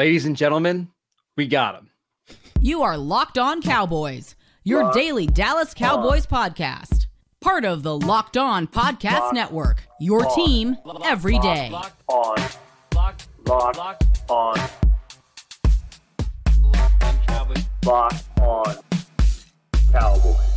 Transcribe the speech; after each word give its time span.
Ladies 0.00 0.24
and 0.24 0.34
gentlemen, 0.34 0.88
we 1.36 1.46
got 1.46 1.74
him. 1.74 1.90
You 2.58 2.80
are 2.84 2.96
Locked 2.96 3.36
On 3.36 3.60
Cowboys, 3.60 4.34
your 4.64 4.84
Locked 4.84 4.94
daily 4.94 5.26
Dallas 5.26 5.74
Cowboys 5.74 6.24
podcast. 6.26 7.04
Part 7.42 7.66
of 7.66 7.82
the 7.82 7.98
Locked 7.98 8.38
On 8.38 8.66
Podcast 8.66 9.20
Locked 9.20 9.34
Network, 9.34 9.86
your 10.00 10.26
On. 10.26 10.34
team 10.34 10.76
every 11.04 11.38
day. 11.40 11.66
on, 11.66 11.72
Locked, 12.14 12.48
locked 12.94 13.26
locked, 13.46 13.76
on, 14.30 14.54
locked 16.62 17.04
on 17.04 17.18
Cowboys. 17.26 17.64
locked 17.84 18.40
on 18.40 18.76
Cowboys. 19.92 20.49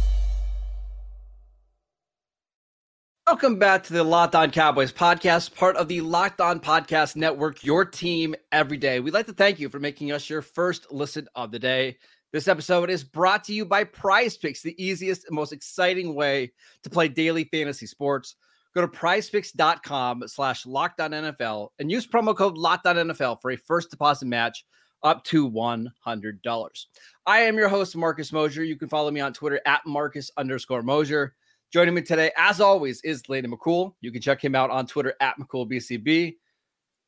Welcome 3.26 3.58
back 3.58 3.84
to 3.84 3.94
the 3.94 4.04
Locked 4.04 4.36
On 4.36 4.52
Cowboys 4.52 4.92
podcast, 4.92 5.56
part 5.56 5.78
of 5.78 5.88
the 5.88 6.02
Locked 6.02 6.42
On 6.42 6.60
Podcast 6.60 7.16
Network, 7.16 7.64
your 7.64 7.86
team 7.86 8.36
every 8.52 8.76
day. 8.76 9.00
We'd 9.00 9.14
like 9.14 9.28
to 9.28 9.34
thank 9.34 9.62
you 9.62 9.70
for 9.70 9.80
making 9.80 10.12
us 10.12 10.30
your 10.30 10.42
first 10.42 10.92
listen 10.92 11.30
of 11.34 11.50
the 11.50 11.58
day. 11.58 11.98
This 12.34 12.50
episode 12.50 12.90
is 12.90 13.02
brought 13.06 13.46
to 13.46 13.54
you 13.54 13.66
by 13.66 13.86
Prize 13.86 14.36
Picks, 14.36 14.62
the 14.62 14.76
easiest 14.78 15.26
and 15.26 15.36
most 15.36 15.54
exciting 15.54 16.16
way 16.16 16.52
to 16.84 16.90
play 16.90 17.08
daily 17.08 17.46
fantasy 17.46 17.86
sports. 17.86 18.36
Go 18.76 18.82
to 18.82 18.90
prizepicks.com 18.90 20.28
slash 20.28 20.66
lockdown 20.66 21.70
and 21.80 21.90
use 21.90 22.06
promo 22.06 22.36
code 22.36 22.58
lockdown 22.58 23.40
for 23.42 23.52
a 23.52 23.56
first 23.56 23.90
deposit 23.90 24.26
match 24.26 24.66
up 25.02 25.24
to 25.26 25.50
$100. 25.50 26.86
I 27.26 27.40
am 27.40 27.56
your 27.56 27.70
host, 27.70 27.96
Marcus 27.96 28.34
Mosher. 28.34 28.66
You 28.66 28.76
can 28.76 28.90
follow 28.90 29.12
me 29.12 29.22
on 29.22 29.32
Twitter 29.32 29.62
at 29.66 29.86
Marcus 29.86 30.30
underscore 30.36 30.84
Mosher. 30.84 31.36
Joining 31.74 31.96
me 31.96 32.04
today, 32.04 32.32
as 32.38 32.62
always, 32.62 33.02
is 33.02 33.28
Landon 33.30 33.52
McCool. 33.52 33.96
You 34.00 34.12
can 34.12 34.22
check 34.22 34.44
him 34.44 34.54
out 34.54 34.70
on 34.70 34.86
Twitter 34.86 35.16
at 35.20 35.40
McCoolBCB. 35.40 36.36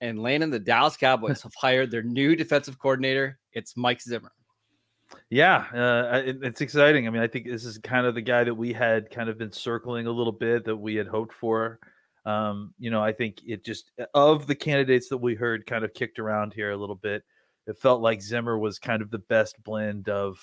And 0.01 0.19
Landon, 0.19 0.49
the 0.49 0.57
Dallas 0.57 0.97
Cowboys 0.97 1.43
have 1.43 1.53
hired 1.55 1.91
their 1.91 2.01
new 2.01 2.35
defensive 2.35 2.79
coordinator. 2.79 3.37
It's 3.53 3.77
Mike 3.77 4.01
Zimmer. 4.01 4.31
Yeah, 5.29 5.65
uh, 5.71 6.23
it, 6.25 6.37
it's 6.41 6.61
exciting. 6.61 7.05
I 7.05 7.11
mean, 7.11 7.21
I 7.21 7.27
think 7.27 7.45
this 7.45 7.63
is 7.63 7.77
kind 7.77 8.07
of 8.07 8.15
the 8.15 8.23
guy 8.23 8.43
that 8.43 8.55
we 8.55 8.73
had 8.73 9.11
kind 9.11 9.29
of 9.29 9.37
been 9.37 9.51
circling 9.51 10.07
a 10.07 10.11
little 10.11 10.33
bit 10.33 10.65
that 10.65 10.75
we 10.75 10.95
had 10.95 11.05
hoped 11.05 11.35
for. 11.35 11.79
Um, 12.25 12.73
you 12.79 12.89
know, 12.89 13.03
I 13.03 13.13
think 13.13 13.41
it 13.45 13.63
just 13.63 13.91
of 14.15 14.47
the 14.47 14.55
candidates 14.55 15.09
that 15.09 15.17
we 15.17 15.35
heard 15.35 15.67
kind 15.67 15.85
of 15.85 15.93
kicked 15.93 16.17
around 16.17 16.53
here 16.55 16.71
a 16.71 16.77
little 16.77 16.95
bit, 16.95 17.21
it 17.67 17.77
felt 17.77 18.01
like 18.01 18.19
Zimmer 18.19 18.57
was 18.57 18.79
kind 18.79 19.03
of 19.03 19.11
the 19.11 19.19
best 19.19 19.63
blend 19.63 20.09
of, 20.09 20.39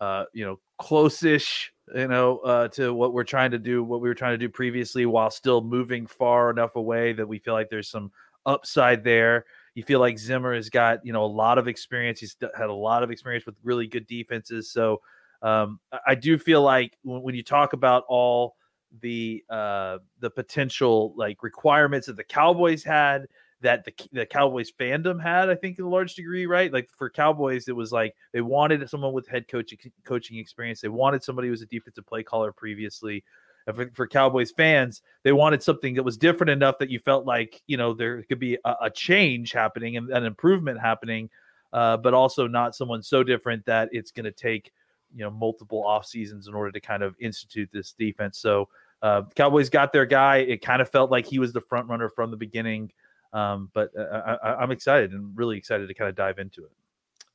uh, 0.00 0.24
you 0.32 0.44
know, 0.44 0.58
close-ish, 0.78 1.72
you 1.94 2.08
know, 2.08 2.38
uh, 2.38 2.68
to 2.68 2.94
what 2.94 3.12
we're 3.12 3.24
trying 3.24 3.50
to 3.50 3.58
do, 3.58 3.82
what 3.84 4.00
we 4.00 4.08
were 4.08 4.14
trying 4.14 4.32
to 4.34 4.38
do 4.38 4.48
previously, 4.48 5.06
while 5.06 5.30
still 5.30 5.60
moving 5.60 6.06
far 6.06 6.50
enough 6.50 6.76
away 6.76 7.12
that 7.12 7.26
we 7.26 7.38
feel 7.38 7.54
like 7.54 7.68
there's 7.68 7.88
some 7.88 8.10
upside 8.46 9.04
there. 9.04 9.44
You 9.74 9.82
feel 9.82 10.00
like 10.00 10.18
Zimmer 10.18 10.54
has 10.54 10.70
got 10.70 11.04
you 11.04 11.12
know 11.12 11.24
a 11.24 11.26
lot 11.26 11.58
of 11.58 11.68
experience. 11.68 12.20
He's 12.20 12.36
had 12.56 12.70
a 12.70 12.74
lot 12.74 13.02
of 13.02 13.10
experience 13.10 13.46
with 13.46 13.56
really 13.62 13.86
good 13.86 14.06
defenses. 14.06 14.70
So 14.70 15.00
um, 15.42 15.80
I- 16.06 16.14
do 16.14 16.36
feel 16.38 16.62
like 16.62 16.96
when, 17.02 17.22
when 17.22 17.34
you 17.34 17.42
talk 17.42 17.72
about 17.72 18.04
all 18.08 18.56
the 19.00 19.44
uh, 19.48 19.98
the 20.18 20.30
potential 20.30 21.14
like 21.16 21.42
requirements 21.42 22.06
that 22.08 22.16
the 22.16 22.24
Cowboys 22.24 22.82
had, 22.82 23.26
that 23.62 23.84
the 23.84 23.92
the 24.12 24.26
Cowboys 24.26 24.72
fandom 24.72 25.22
had, 25.22 25.50
I 25.50 25.54
think 25.54 25.78
in 25.78 25.84
a 25.84 25.88
large 25.88 26.14
degree, 26.14 26.46
right? 26.46 26.72
Like 26.72 26.88
for 26.96 27.10
Cowboys, 27.10 27.68
it 27.68 27.76
was 27.76 27.92
like 27.92 28.14
they 28.32 28.40
wanted 28.40 28.88
someone 28.88 29.12
with 29.12 29.28
head 29.28 29.48
coaching 29.48 29.78
coaching 30.04 30.38
experience. 30.38 30.80
They 30.80 30.88
wanted 30.88 31.22
somebody 31.22 31.48
who 31.48 31.52
was 31.52 31.62
a 31.62 31.66
defensive 31.66 32.06
play 32.06 32.22
caller 32.22 32.52
previously. 32.52 33.24
And 33.66 33.76
for, 33.76 33.90
for 33.92 34.06
Cowboys 34.06 34.50
fans, 34.50 35.02
they 35.22 35.32
wanted 35.32 35.62
something 35.62 35.94
that 35.94 36.02
was 36.02 36.16
different 36.16 36.50
enough 36.50 36.78
that 36.78 36.90
you 36.90 36.98
felt 36.98 37.26
like 37.26 37.60
you 37.66 37.76
know 37.76 37.92
there 37.92 38.22
could 38.22 38.38
be 38.38 38.56
a, 38.64 38.74
a 38.82 38.90
change 38.90 39.52
happening 39.52 39.96
and 39.96 40.10
an 40.10 40.24
improvement 40.24 40.80
happening, 40.80 41.28
uh, 41.72 41.98
but 41.98 42.14
also 42.14 42.46
not 42.46 42.74
someone 42.74 43.02
so 43.02 43.22
different 43.22 43.64
that 43.66 43.90
it's 43.92 44.10
going 44.10 44.24
to 44.24 44.32
take 44.32 44.72
you 45.14 45.22
know 45.22 45.30
multiple 45.30 45.84
off 45.84 46.06
seasons 46.06 46.48
in 46.48 46.54
order 46.54 46.72
to 46.72 46.80
kind 46.80 47.02
of 47.02 47.14
institute 47.20 47.68
this 47.72 47.92
defense. 47.92 48.38
So 48.38 48.68
uh, 49.02 49.22
Cowboys 49.34 49.68
got 49.68 49.92
their 49.92 50.06
guy. 50.06 50.38
It 50.38 50.62
kind 50.62 50.82
of 50.82 50.88
felt 50.88 51.10
like 51.10 51.26
he 51.26 51.38
was 51.38 51.52
the 51.52 51.60
front 51.60 51.88
runner 51.88 52.08
from 52.08 52.30
the 52.30 52.36
beginning. 52.36 52.92
Um, 53.32 53.70
but 53.74 53.90
uh, 53.96 54.02
I, 54.42 54.48
I, 54.48 54.54
I'm 54.62 54.70
excited 54.70 55.12
and 55.12 55.36
really 55.36 55.56
excited 55.56 55.88
to 55.88 55.94
kind 55.94 56.08
of 56.08 56.16
dive 56.16 56.38
into 56.38 56.64
it. 56.64 56.72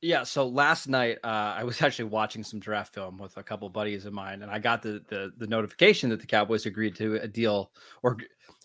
Yeah. 0.02 0.24
So 0.24 0.46
last 0.46 0.88
night, 0.88 1.18
uh, 1.24 1.54
I 1.56 1.64
was 1.64 1.82
actually 1.82 2.06
watching 2.06 2.44
some 2.44 2.60
draft 2.60 2.94
film 2.94 3.18
with 3.18 3.36
a 3.36 3.42
couple 3.42 3.68
buddies 3.68 4.04
of 4.04 4.12
mine, 4.12 4.42
and 4.42 4.50
I 4.50 4.58
got 4.58 4.82
the, 4.82 5.02
the 5.08 5.32
the 5.38 5.46
notification 5.46 6.10
that 6.10 6.20
the 6.20 6.26
Cowboys 6.26 6.66
agreed 6.66 6.94
to 6.96 7.16
a 7.16 7.28
deal, 7.28 7.72
or 8.02 8.16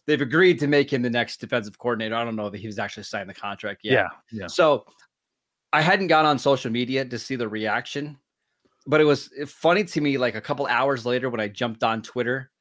they've 0.06 0.22
agreed 0.22 0.60
to 0.60 0.68
make 0.68 0.92
him 0.92 1.02
the 1.02 1.10
next 1.10 1.38
defensive 1.38 1.78
coordinator. 1.78 2.16
I 2.16 2.24
don't 2.24 2.36
know 2.36 2.50
that 2.50 2.60
he 2.60 2.68
was 2.68 2.80
actually 2.80 3.04
signed 3.04 3.30
the 3.30 3.34
contract 3.34 3.82
yet. 3.84 3.94
Yeah. 3.94 4.40
yeah. 4.42 4.48
So 4.48 4.86
I 5.74 5.82
hadn't 5.82 6.08
gone 6.08 6.26
on 6.26 6.38
social 6.38 6.72
media 6.72 7.06
to 7.06 7.18
see 7.18 7.36
the 7.36 7.48
reaction, 7.48 8.18
but 8.88 9.00
it 9.00 9.06
was 9.06 9.30
funny 9.48 9.84
to 9.86 10.02
me. 10.02 10.18
Like 10.18 10.36
a 10.36 10.42
couple 10.42 10.68
hours 10.68 11.06
later, 11.06 11.30
when 11.30 11.40
I 11.40 11.48
jumped 11.48 11.84
on 11.84 12.02
Twitter, 12.02 12.52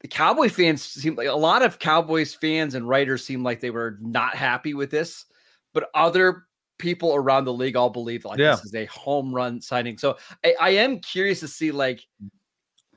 the 0.00 0.08
Cowboy 0.08 0.48
fans 0.48 0.82
seem 0.82 1.14
like 1.14 1.28
a 1.28 1.32
lot 1.32 1.62
of 1.62 1.78
Cowboys 1.78 2.34
fans 2.34 2.74
and 2.74 2.88
writers 2.88 3.24
seem 3.24 3.42
like 3.42 3.60
they 3.60 3.70
were 3.70 3.98
not 4.00 4.34
happy 4.34 4.74
with 4.74 4.90
this, 4.90 5.24
but 5.74 5.90
other 5.94 6.44
people 6.78 7.14
around 7.14 7.44
the 7.44 7.52
league 7.52 7.74
all 7.76 7.90
believe 7.90 8.24
like 8.24 8.38
Yeah. 8.38 8.52
this 8.52 8.64
is 8.64 8.74
a 8.74 8.84
home 8.86 9.34
run 9.34 9.60
signing. 9.60 9.98
So 9.98 10.16
I, 10.44 10.54
I 10.60 10.70
am 10.70 11.00
curious 11.00 11.40
to 11.40 11.48
see 11.48 11.70
like. 11.72 12.00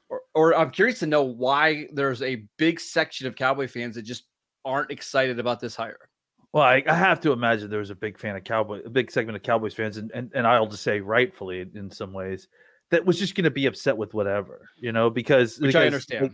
Or, 0.10 0.22
or 0.36 0.58
I'm 0.58 0.72
curious 0.72 1.00
to 1.00 1.06
know 1.08 1.24
why 1.24 1.88
there's 1.94 2.22
a 2.22 2.46
big 2.58 2.82
section 2.82 3.28
of 3.28 3.38
Cowboy 3.38 3.70
fans 3.70 3.96
that 3.96 4.02
just 4.02 4.26
aren't 4.66 4.92
excited 4.92 5.40
about 5.40 5.62
this 5.62 5.74
hire. 5.74 6.10
Well, 6.52 6.66
I, 6.66 6.84
I 6.86 6.94
have 6.94 7.22
to 7.22 7.32
imagine 7.32 7.70
there 7.70 7.80
was 7.80 7.92
a 7.92 7.96
big 7.96 8.20
fan 8.20 8.36
of 8.36 8.44
Cowboy, 8.44 8.82
a 8.86 8.90
big 8.90 9.10
segment 9.10 9.38
of 9.38 9.44
Cowboys 9.44 9.74
fans, 9.74 9.96
and 9.96 10.12
and, 10.14 10.30
and 10.36 10.46
I'll 10.46 10.68
just 10.68 10.84
say 10.84 11.00
rightfully 11.00 11.66
in 11.74 11.90
some 11.90 12.12
ways 12.12 12.50
that 12.90 13.06
was 13.06 13.18
just 13.18 13.36
going 13.36 13.46
to 13.46 13.52
be 13.52 13.68
upset 13.68 13.96
with 13.96 14.14
whatever, 14.14 14.68
you 14.76 14.92
know, 14.92 15.10
because 15.10 15.58
Which 15.60 15.76
I 15.76 15.86
understand. 15.86 16.24
like, 16.24 16.32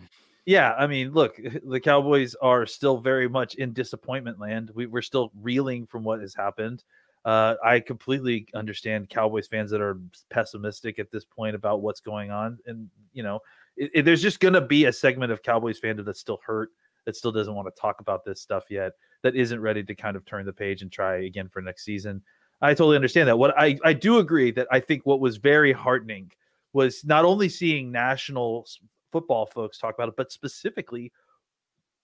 yeah, 0.48 0.74
I 0.80 0.88
mean, 0.88 1.12
look, 1.12 1.40
the 1.68 1.80
Cowboys 1.80 2.34
are 2.42 2.66
still 2.66 2.98
very 2.98 3.28
much 3.28 3.56
in 3.56 3.74
disappointment 3.74 4.40
land. 4.40 4.72
We, 4.74 4.86
we're 4.88 5.02
still 5.02 5.32
reeling 5.42 5.86
from 5.86 6.04
what 6.04 6.22
has 6.22 6.34
happened. 6.34 6.84
Uh, 7.26 7.56
I 7.64 7.82
completely 7.82 8.48
understand 8.56 9.10
Cowboys 9.10 9.48
fans 9.48 9.70
that 9.72 9.82
are 9.82 10.00
pessimistic 10.30 10.98
at 11.00 11.12
this 11.12 11.26
point 11.26 11.56
about 11.56 11.82
what's 11.82 12.00
going 12.00 12.32
on, 12.32 12.58
and 12.66 12.90
you 13.14 13.22
know, 13.22 13.40
it, 13.76 13.92
it- 13.94 14.06
there's 14.06 14.22
just 14.22 14.40
going 14.40 14.54
to 14.54 14.62
be 14.62 14.86
a 14.86 14.94
segment 14.94 15.32
of 15.34 15.44
Cowboys 15.44 15.80
fandom 15.82 16.06
that's 16.06 16.22
still 16.22 16.40
hurt, 16.46 16.70
that 17.06 17.18
still 17.18 17.34
doesn't 17.34 17.54
want 17.54 17.68
to 17.74 17.82
talk 17.82 18.00
about 18.00 18.24
this 18.24 18.40
stuff 18.42 18.64
yet, 18.70 18.94
that 19.24 19.36
isn't 19.36 19.60
ready 19.60 19.84
to 19.84 19.94
kind 19.96 20.16
of 20.16 20.26
turn 20.26 20.46
the 20.46 20.54
page 20.54 20.82
and 20.82 20.92
try 20.92 21.26
again 21.26 21.50
for 21.50 21.62
next 21.62 21.84
season. 21.84 22.22
I 22.62 22.70
totally 22.74 22.96
understand 22.96 23.28
that. 23.28 23.38
What 23.38 23.54
I 23.60 23.78
I 23.84 23.92
do 23.92 24.20
agree 24.20 24.52
that 24.52 24.68
I 24.72 24.80
think 24.80 25.06
what 25.06 25.20
was 25.20 25.36
very 25.36 25.74
heartening 25.74 26.32
was 26.72 27.04
not 27.04 27.26
only 27.26 27.50
seeing 27.50 27.92
national 27.92 28.66
football 29.12 29.46
folks 29.46 29.78
talk 29.78 29.96
about 29.96 30.10
it, 30.10 30.16
but 30.18 30.32
specifically 30.32 31.12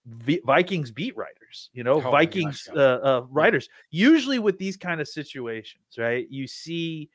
v- 0.06 0.40
Vikings 0.44 0.90
beat 0.90 1.16
writers, 1.16 1.70
you 1.72 1.84
know, 1.84 1.94
Oh 1.94 2.10
Vikings 2.10 2.68
uh, 2.74 2.78
uh, 2.80 3.26
writers. 3.30 3.68
Usually 3.90 4.38
with 4.38 4.58
these 4.58 4.76
kind 4.76 5.00
of 5.00 5.08
situations, 5.08 5.84
right? 5.98 6.26
You 6.30 6.46
see, 6.46 7.10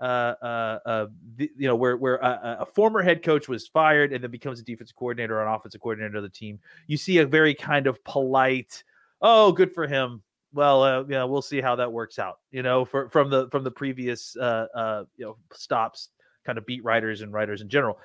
uh, 0.00 0.34
uh, 0.42 0.78
uh, 0.84 1.06
the, 1.36 1.50
you 1.56 1.68
know, 1.68 1.76
where 1.76 1.96
where 1.96 2.16
a, 2.16 2.58
a 2.60 2.66
former 2.66 3.02
head 3.02 3.22
coach 3.22 3.48
was 3.48 3.66
fired 3.66 4.12
and 4.12 4.22
then 4.22 4.30
becomes 4.30 4.60
a 4.60 4.64
defensive 4.64 4.96
coordinator 4.96 5.38
or 5.38 5.46
an 5.46 5.52
offensive 5.52 5.80
coordinator 5.80 6.16
of 6.16 6.22
the 6.22 6.28
team. 6.28 6.58
You 6.86 6.96
see 6.96 7.18
a 7.18 7.26
very 7.26 7.54
kind 7.54 7.86
of 7.86 8.02
polite, 8.04 8.82
oh, 9.22 9.52
good 9.52 9.72
for 9.72 9.86
him. 9.86 10.22
Well, 10.52 10.82
uh, 10.82 11.04
yeah, 11.08 11.24
we'll 11.24 11.42
see 11.42 11.60
how 11.60 11.76
that 11.76 11.92
works 11.92 12.18
out. 12.18 12.38
You 12.50 12.62
know, 12.62 12.84
for, 12.84 13.08
from 13.08 13.30
the 13.30 13.48
from 13.50 13.64
the 13.64 13.70
previous 13.70 14.36
uh, 14.36 14.66
uh, 14.74 15.04
you 15.16 15.24
know 15.24 15.36
stops, 15.52 16.10
kind 16.44 16.58
of 16.58 16.66
beat 16.66 16.84
writers 16.84 17.22
and 17.22 17.32
writers 17.32 17.60
in 17.60 17.68
general 17.68 17.98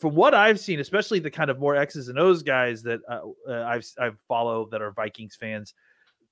from 0.00 0.14
what 0.14 0.34
I've 0.34 0.58
seen, 0.58 0.80
especially 0.80 1.20
the 1.20 1.30
kind 1.30 1.50
of 1.50 1.58
more 1.58 1.76
X's 1.76 2.08
and 2.08 2.18
O's 2.18 2.42
guys 2.42 2.82
that 2.82 3.00
uh, 3.08 3.20
uh, 3.48 3.64
I've 3.64 3.86
I've 3.98 4.18
followed 4.26 4.70
that 4.72 4.82
are 4.82 4.92
Vikings 4.92 5.36
fans, 5.36 5.74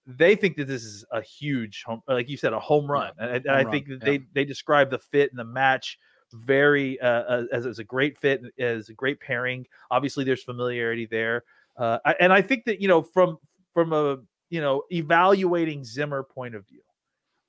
they 0.06 0.34
think 0.34 0.56
that 0.56 0.66
this 0.66 0.84
is 0.84 1.04
a 1.12 1.22
huge 1.22 1.84
home, 1.84 2.02
like 2.08 2.28
you 2.28 2.36
said, 2.36 2.52
a 2.52 2.60
home 2.60 2.90
run. 2.90 3.12
And, 3.18 3.30
and 3.30 3.48
I 3.48 3.58
home 3.58 3.64
run, 3.66 3.72
think 3.72 3.88
that 3.88 4.00
yeah. 4.00 4.04
they 4.04 4.24
they 4.32 4.44
describe 4.44 4.90
the 4.90 4.98
fit 4.98 5.30
and 5.30 5.38
the 5.38 5.44
match 5.44 5.98
very 6.32 7.00
uh, 7.00 7.06
uh, 7.06 7.44
as, 7.52 7.66
as 7.66 7.78
a 7.78 7.84
great 7.84 8.18
fit, 8.18 8.42
as 8.58 8.88
a 8.88 8.94
great 8.94 9.20
pairing. 9.20 9.66
Obviously, 9.90 10.24
there's 10.24 10.42
familiarity 10.42 11.06
there, 11.06 11.44
uh, 11.76 11.98
I- 12.04 12.16
and 12.20 12.32
I 12.32 12.42
think 12.42 12.64
that 12.64 12.80
you 12.80 12.88
know 12.88 13.02
from 13.02 13.38
from 13.74 13.92
a 13.92 14.18
you 14.50 14.60
know 14.60 14.82
evaluating 14.90 15.84
Zimmer 15.84 16.22
point 16.22 16.54
of 16.54 16.66
view. 16.66 16.80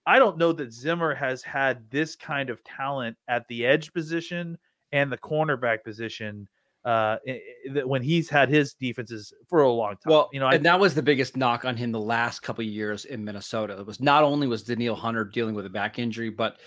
I 0.06 0.20
don't 0.20 0.38
know 0.38 0.52
that 0.52 0.74
Zimmer 0.74 1.16
has 1.16 1.42
had 1.44 1.90
this 1.90 2.16
kind 2.16 2.50
of 2.50 2.62
talent 2.66 3.16
at 3.30 3.48
the 3.48 3.66
edge 3.66 3.94
position 3.94 4.58
and 4.94 5.12
the 5.12 5.18
cornerback 5.18 5.84
position 5.84 6.48
uh, 6.86 7.18
i- 7.28 7.32
i- 7.32 7.42
that 7.74 7.88
when 7.88 8.02
he's 8.02 8.30
had 8.30 8.50
his 8.50 8.74
defenses 8.74 9.34
for 9.50 9.62
a 9.62 9.72
long 9.72 9.92
time. 9.92 10.12
Well, 10.12 10.30
you 10.34 10.40
know, 10.40 10.48
I, 10.48 10.56
and 10.56 10.66
that 10.66 10.80
was 10.80 10.94
the 10.94 11.02
biggest 11.02 11.36
knock 11.38 11.66
on 11.66 11.76
him 11.78 11.92
the 11.92 12.00
last 12.00 12.42
couple 12.42 12.64
of 12.64 12.70
years 12.70 13.06
in 13.06 13.24
Minnesota. 13.24 13.78
It 13.80 13.86
was 13.86 14.00
not 14.02 14.24
only 14.24 14.48
was 14.48 14.64
Danielle 14.64 14.96
Hunter 14.96 15.24
dealing 15.26 15.56
with 15.56 15.66
a 15.66 15.70
back 15.70 15.98
injury, 16.00 16.30
but 16.30 16.60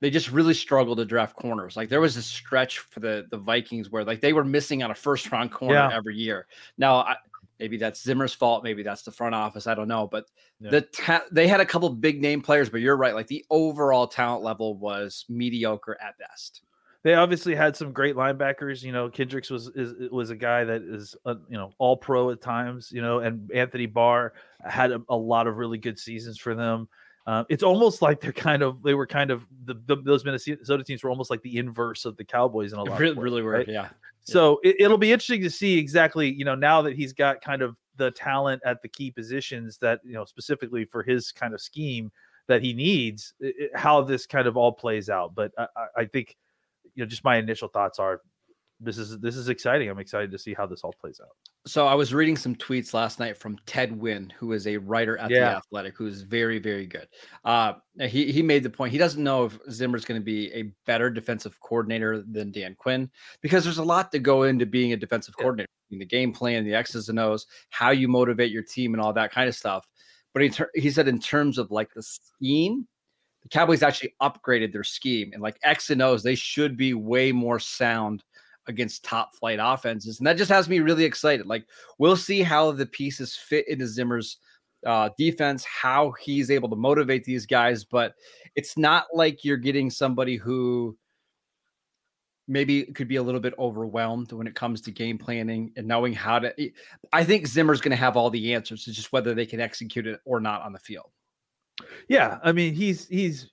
they 0.00 0.10
just 0.10 0.30
really 0.30 0.54
struggled 0.54 0.98
to 0.98 1.04
draft 1.04 1.34
corners. 1.36 1.76
Like 1.76 1.88
there 1.88 2.00
was 2.00 2.16
a 2.16 2.22
stretch 2.22 2.78
for 2.78 3.00
the 3.00 3.26
the 3.30 3.38
Vikings 3.38 3.90
where 3.90 4.04
like 4.04 4.20
they 4.20 4.32
were 4.32 4.44
missing 4.44 4.82
on 4.82 4.90
a 4.90 4.94
first 4.94 5.30
round 5.32 5.50
corner 5.52 5.74
Yeah. 5.74 5.90
every 5.96 6.16
year. 6.16 6.46
Now, 6.78 6.96
I, 6.98 7.16
Maybe 7.60 7.76
that's 7.76 8.02
Zimmer's 8.02 8.34
fault. 8.34 8.64
Maybe 8.64 8.82
that's 8.82 9.02
the 9.02 9.12
front 9.12 9.32
office. 9.32 9.68
I 9.68 9.74
don't 9.76 9.86
know. 9.86 10.08
But 10.08 10.26
Yeah. 10.58 10.70
the 10.70 10.80
ta- 10.82 11.24
they 11.30 11.46
had 11.46 11.60
a 11.60 11.64
couple 11.64 11.88
big 11.88 12.20
name 12.20 12.42
players, 12.42 12.68
but 12.68 12.80
you're 12.80 12.96
right. 12.96 13.14
Like 13.14 13.28
the 13.28 13.44
overall 13.48 14.08
talent 14.08 14.42
level 14.42 14.76
was 14.76 15.24
mediocre 15.28 15.96
at 16.02 16.18
best. 16.18 16.62
They 17.04 17.14
obviously 17.14 17.54
had 17.54 17.76
some 17.76 17.92
great 17.92 18.16
linebackers. 18.16 18.82
You 18.82 18.90
know, 18.90 19.08
Kendricks 19.08 19.50
was 19.50 19.68
is 19.76 20.10
was 20.10 20.30
a 20.30 20.36
guy 20.36 20.64
that 20.64 20.82
is 20.82 21.14
uh, 21.26 21.34
you 21.48 21.56
know 21.56 21.70
all 21.78 21.96
pro 21.96 22.30
at 22.30 22.40
times. 22.40 22.90
You 22.90 23.02
know, 23.02 23.20
and 23.20 23.50
Anthony 23.52 23.86
Barr 23.86 24.32
had 24.66 24.90
a, 24.90 25.00
a 25.08 25.16
lot 25.16 25.46
of 25.46 25.58
really 25.58 25.78
good 25.78 25.98
seasons 25.98 26.38
for 26.38 26.54
them. 26.54 26.88
Um, 27.26 27.46
it's 27.48 27.62
almost 27.62 28.02
like 28.02 28.20
they're 28.20 28.32
kind 28.32 28.62
of 28.62 28.82
they 28.82 28.94
were 28.94 29.06
kind 29.06 29.30
of 29.30 29.46
the, 29.66 29.74
the 29.86 29.96
those 29.96 30.24
Minnesota 30.24 30.82
teams 30.82 31.02
were 31.04 31.10
almost 31.10 31.30
like 31.30 31.42
the 31.42 31.56
inverse 31.58 32.04
of 32.04 32.16
the 32.16 32.24
Cowboys 32.24 32.72
in 32.72 32.78
a 32.78 32.82
lot. 32.82 32.98
Really, 32.98 33.12
of 33.12 33.16
ways, 33.18 33.24
really 33.24 33.42
right? 33.42 33.68
Yeah. 33.68 33.88
So 34.26 34.58
it, 34.64 34.76
it'll 34.80 34.96
be 34.98 35.12
interesting 35.12 35.42
to 35.42 35.50
see 35.50 35.78
exactly, 35.78 36.32
you 36.32 36.46
know, 36.46 36.54
now 36.54 36.80
that 36.80 36.94
he's 36.96 37.12
got 37.12 37.42
kind 37.42 37.60
of 37.60 37.76
the 37.96 38.10
talent 38.12 38.62
at 38.64 38.80
the 38.80 38.88
key 38.88 39.10
positions 39.10 39.76
that, 39.78 40.00
you 40.02 40.14
know, 40.14 40.24
specifically 40.24 40.86
for 40.86 41.02
his 41.02 41.30
kind 41.30 41.52
of 41.52 41.60
scheme 41.60 42.10
that 42.46 42.62
he 42.62 42.72
needs, 42.72 43.34
i- 43.42 43.52
i- 43.60 43.78
how 43.78 44.00
this 44.00 44.24
kind 44.26 44.46
of 44.46 44.56
all 44.56 44.72
plays 44.72 45.10
out. 45.10 45.34
But 45.34 45.52
I- 45.58 45.68
I 45.98 46.04
think, 46.06 46.36
you 46.94 47.04
know, 47.04 47.08
just 47.08 47.24
my 47.24 47.36
initial 47.36 47.68
thoughts 47.68 47.98
are 47.98 48.20
this 48.80 48.98
is 48.98 49.18
this 49.20 49.36
is 49.36 49.48
exciting. 49.48 49.88
I'm 49.88 50.00
excited 50.00 50.30
to 50.32 50.38
see 50.38 50.52
how 50.52 50.66
this 50.66 50.82
all 50.82 50.92
plays 51.00 51.20
out. 51.20 51.30
So 51.66 51.86
I 51.86 51.94
was 51.94 52.12
reading 52.12 52.36
some 52.36 52.54
tweets 52.56 52.92
last 52.92 53.18
night 53.20 53.36
from 53.36 53.56
Ted 53.66 53.92
Nguyen, 53.92 54.32
who 54.32 54.52
is 54.52 54.66
a 54.66 54.76
writer 54.76 55.16
at 55.16 55.30
Yeah. 55.30 55.38
the 55.52 55.56
Athletic, 55.56 55.96
who's 55.96 56.22
very, 56.22 56.58
very 56.58 56.86
good. 56.86 57.06
Uh, 57.44 57.74
he 58.00 58.30
he 58.32 58.42
made 58.42 58.62
the 58.64 58.70
point 58.70 58.92
he 58.92 58.98
doesn't 58.98 59.22
know 59.22 59.44
if 59.44 59.58
Zimmer's 59.70 60.04
going 60.04 60.20
to 60.20 60.24
be 60.24 60.52
a 60.52 60.64
better 60.86 61.08
defensive 61.08 61.58
coordinator 61.60 62.22
than 62.22 62.50
Dan 62.50 62.74
Quinn 62.74 63.08
because 63.40 63.64
there's 63.64 63.78
a 63.78 63.84
lot 63.84 64.10
to 64.12 64.18
go 64.18 64.42
into 64.42 64.66
being 64.66 64.92
a 64.92 64.96
defensive 64.96 65.34
Yeah. 65.38 65.42
coordinator, 65.44 65.68
the 65.90 66.04
game 66.04 66.32
plan, 66.32 66.64
the 66.64 66.74
X's 66.74 67.08
and 67.08 67.20
O's, 67.20 67.46
how 67.70 67.90
you 67.90 68.08
motivate 68.08 68.50
your 68.50 68.64
team, 68.64 68.92
and 68.92 69.00
all 69.00 69.12
that 69.12 69.30
kind 69.32 69.48
of 69.48 69.54
stuff. 69.54 69.86
But 70.34 70.42
he 70.42 70.48
ter- 70.50 70.70
he 70.74 70.90
said 70.90 71.06
in 71.06 71.20
terms 71.20 71.58
of 71.58 71.70
like 71.70 71.94
the 71.94 72.02
scheme, 72.02 72.88
the 73.44 73.48
Cowboys 73.50 73.82
actually 73.82 74.14
upgraded 74.20 74.72
their 74.72 74.84
scheme 74.84 75.30
and 75.32 75.42
like 75.42 75.58
X 75.62 75.90
and 75.90 76.02
O's, 76.02 76.22
they 76.22 76.34
should 76.34 76.76
be 76.76 76.94
way 76.94 77.30
more 77.30 77.60
sound 77.60 78.24
against 78.66 79.04
top 79.04 79.36
flight 79.36 79.58
offenses. 79.60 80.18
And 80.18 80.26
that 80.26 80.38
just 80.38 80.50
has 80.50 80.68
me 80.68 80.80
really 80.80 81.04
excited. 81.04 81.46
Like 81.46 81.66
we'll 81.98 82.16
see 82.16 82.42
how 82.42 82.72
the 82.72 82.86
pieces 82.86 83.36
fit 83.36 83.68
into 83.68 83.86
Zimmer's 83.86 84.38
uh, 84.86 85.10
defense, 85.16 85.64
how 85.64 86.14
he's 86.20 86.50
able 86.50 86.68
to 86.70 86.76
motivate 86.76 87.24
these 87.24 87.46
guys. 87.46 87.84
But 87.84 88.14
it's 88.56 88.76
not 88.76 89.06
like 89.12 89.44
you're 89.44 89.56
getting 89.56 89.90
somebody 89.90 90.36
who 90.36 90.96
maybe 92.46 92.84
could 92.84 93.08
be 93.08 93.16
a 93.16 93.22
little 93.22 93.40
bit 93.40 93.54
overwhelmed 93.58 94.32
when 94.32 94.46
it 94.46 94.54
comes 94.54 94.80
to 94.82 94.90
game 94.90 95.18
planning 95.18 95.72
and 95.76 95.86
knowing 95.86 96.12
how 96.12 96.38
to. 96.38 96.70
I 97.12 97.24
think 97.24 97.46
Zimmer's 97.46 97.80
going 97.80 97.90
to 97.90 97.96
have 97.96 98.16
all 98.16 98.30
the 98.30 98.54
answers. 98.54 98.86
It's 98.86 98.96
just 98.96 99.12
whether 99.12 99.34
they 99.34 99.46
can 99.46 99.60
execute 99.60 100.06
it 100.06 100.20
or 100.24 100.40
not 100.40 100.62
on 100.62 100.72
the 100.72 100.78
field. 100.78 101.10
Yeah, 102.08 102.38
I 102.42 102.52
mean 102.52 102.74
he's 102.74 103.06
he's 103.08 103.50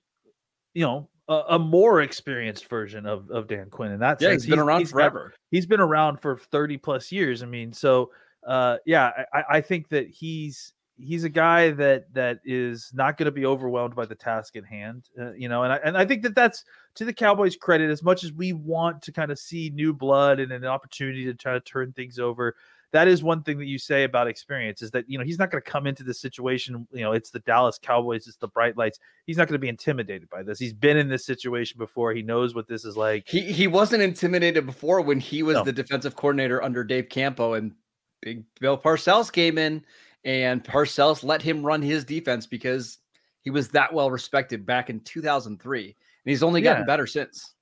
you 0.74 0.84
know 0.84 1.08
a, 1.28 1.42
a 1.50 1.58
more 1.58 2.02
experienced 2.02 2.68
version 2.68 3.06
of 3.06 3.30
of 3.30 3.46
Dan 3.48 3.70
Quinn, 3.70 3.92
and 3.92 4.02
that's 4.02 4.22
Yeah, 4.22 4.32
he's 4.32 4.46
been 4.46 4.58
around 4.58 4.88
forever. 4.88 5.32
he's 5.50 5.66
been 5.66 5.80
around 5.80 6.20
for 6.20 6.36
30 6.36 6.78
plus 6.78 7.12
years. 7.12 7.42
I 7.42 7.46
mean, 7.46 7.72
so 7.72 8.10
uh 8.46 8.78
yeah, 8.86 9.10
I, 9.32 9.44
I 9.50 9.60
think 9.60 9.88
that 9.90 10.08
he's 10.08 10.72
he's 10.98 11.24
a 11.24 11.28
guy 11.28 11.70
that 11.70 12.12
that 12.14 12.38
is 12.44 12.90
not 12.94 13.16
going 13.16 13.26
to 13.26 13.32
be 13.32 13.46
overwhelmed 13.46 13.94
by 13.94 14.06
the 14.06 14.14
task 14.14 14.56
at 14.56 14.64
hand, 14.64 15.08
uh, 15.20 15.32
you 15.32 15.48
know, 15.48 15.64
and 15.64 15.72
I 15.72 15.76
and 15.84 15.96
I 15.96 16.04
think 16.04 16.22
that 16.22 16.34
that's 16.34 16.64
to 16.96 17.04
the 17.04 17.12
Cowboys' 17.12 17.56
credit. 17.56 17.90
As 17.90 18.02
much 18.02 18.24
as 18.24 18.32
we 18.32 18.52
want 18.52 19.02
to 19.02 19.12
kind 19.12 19.30
of 19.30 19.38
see 19.38 19.70
new 19.70 19.92
blood 19.92 20.40
and 20.40 20.52
an 20.52 20.64
opportunity 20.64 21.24
to 21.24 21.34
try 21.34 21.54
to 21.54 21.60
turn 21.60 21.92
things 21.92 22.18
over, 22.18 22.54
that 22.92 23.08
is 23.08 23.22
one 23.22 23.42
thing 23.42 23.58
that 23.58 23.64
you 23.66 23.78
say 23.78 24.04
about 24.04 24.28
experience 24.28 24.82
is 24.82 24.90
that 24.92 25.08
you 25.08 25.18
know 25.18 25.24
he's 25.24 25.38
not 25.38 25.50
going 25.50 25.62
to 25.62 25.70
come 25.70 25.86
into 25.86 26.02
this 26.04 26.20
situation. 26.20 26.86
You 26.92 27.00
know, 27.00 27.12
it's 27.12 27.30
the 27.30 27.40
Dallas 27.40 27.78
Cowboys, 27.80 28.26
it's 28.26 28.36
the 28.36 28.48
bright 28.48 28.76
lights. 28.76 28.98
He's 29.26 29.36
not 29.38 29.48
going 29.48 29.54
to 29.54 29.58
be 29.58 29.68
intimidated 29.68 30.28
by 30.28 30.42
this. 30.42 30.58
He's 30.58 30.72
been 30.74 30.96
in 30.96 31.08
this 31.08 31.24
situation 31.24 31.78
before. 31.78 32.12
He 32.12 32.22
knows 32.22 32.54
what 32.54 32.68
this 32.68 32.84
is 32.84 32.96
like. 32.96 33.28
He 33.28 33.40
he 33.40 33.66
wasn't 33.66 34.02
intimidated 34.02 34.66
before 34.66 35.00
when 35.00 35.18
he 35.20 35.42
was 35.42 35.54
No. 35.56 35.64
the 35.64 35.72
defensive 35.72 36.16
coordinator 36.16 36.62
under 36.62 36.84
Dave 36.84 37.08
Campo 37.08 37.54
and 37.54 37.72
Big 38.20 38.44
Bill 38.60 38.78
Parcells 38.78 39.32
came 39.32 39.58
in 39.58 39.84
and 40.24 40.62
Parcells 40.62 41.24
let 41.24 41.42
him 41.42 41.64
run 41.64 41.82
his 41.82 42.04
defense 42.04 42.46
because 42.46 42.98
he 43.40 43.50
was 43.50 43.68
that 43.70 43.92
well 43.92 44.10
respected 44.10 44.64
back 44.64 44.88
in 44.90 45.00
2003 45.00 45.84
and 45.86 45.94
he's 46.24 46.42
only 46.44 46.60
gotten 46.60 46.82
Yeah. 46.82 46.86
better 46.86 47.06
since. 47.06 47.54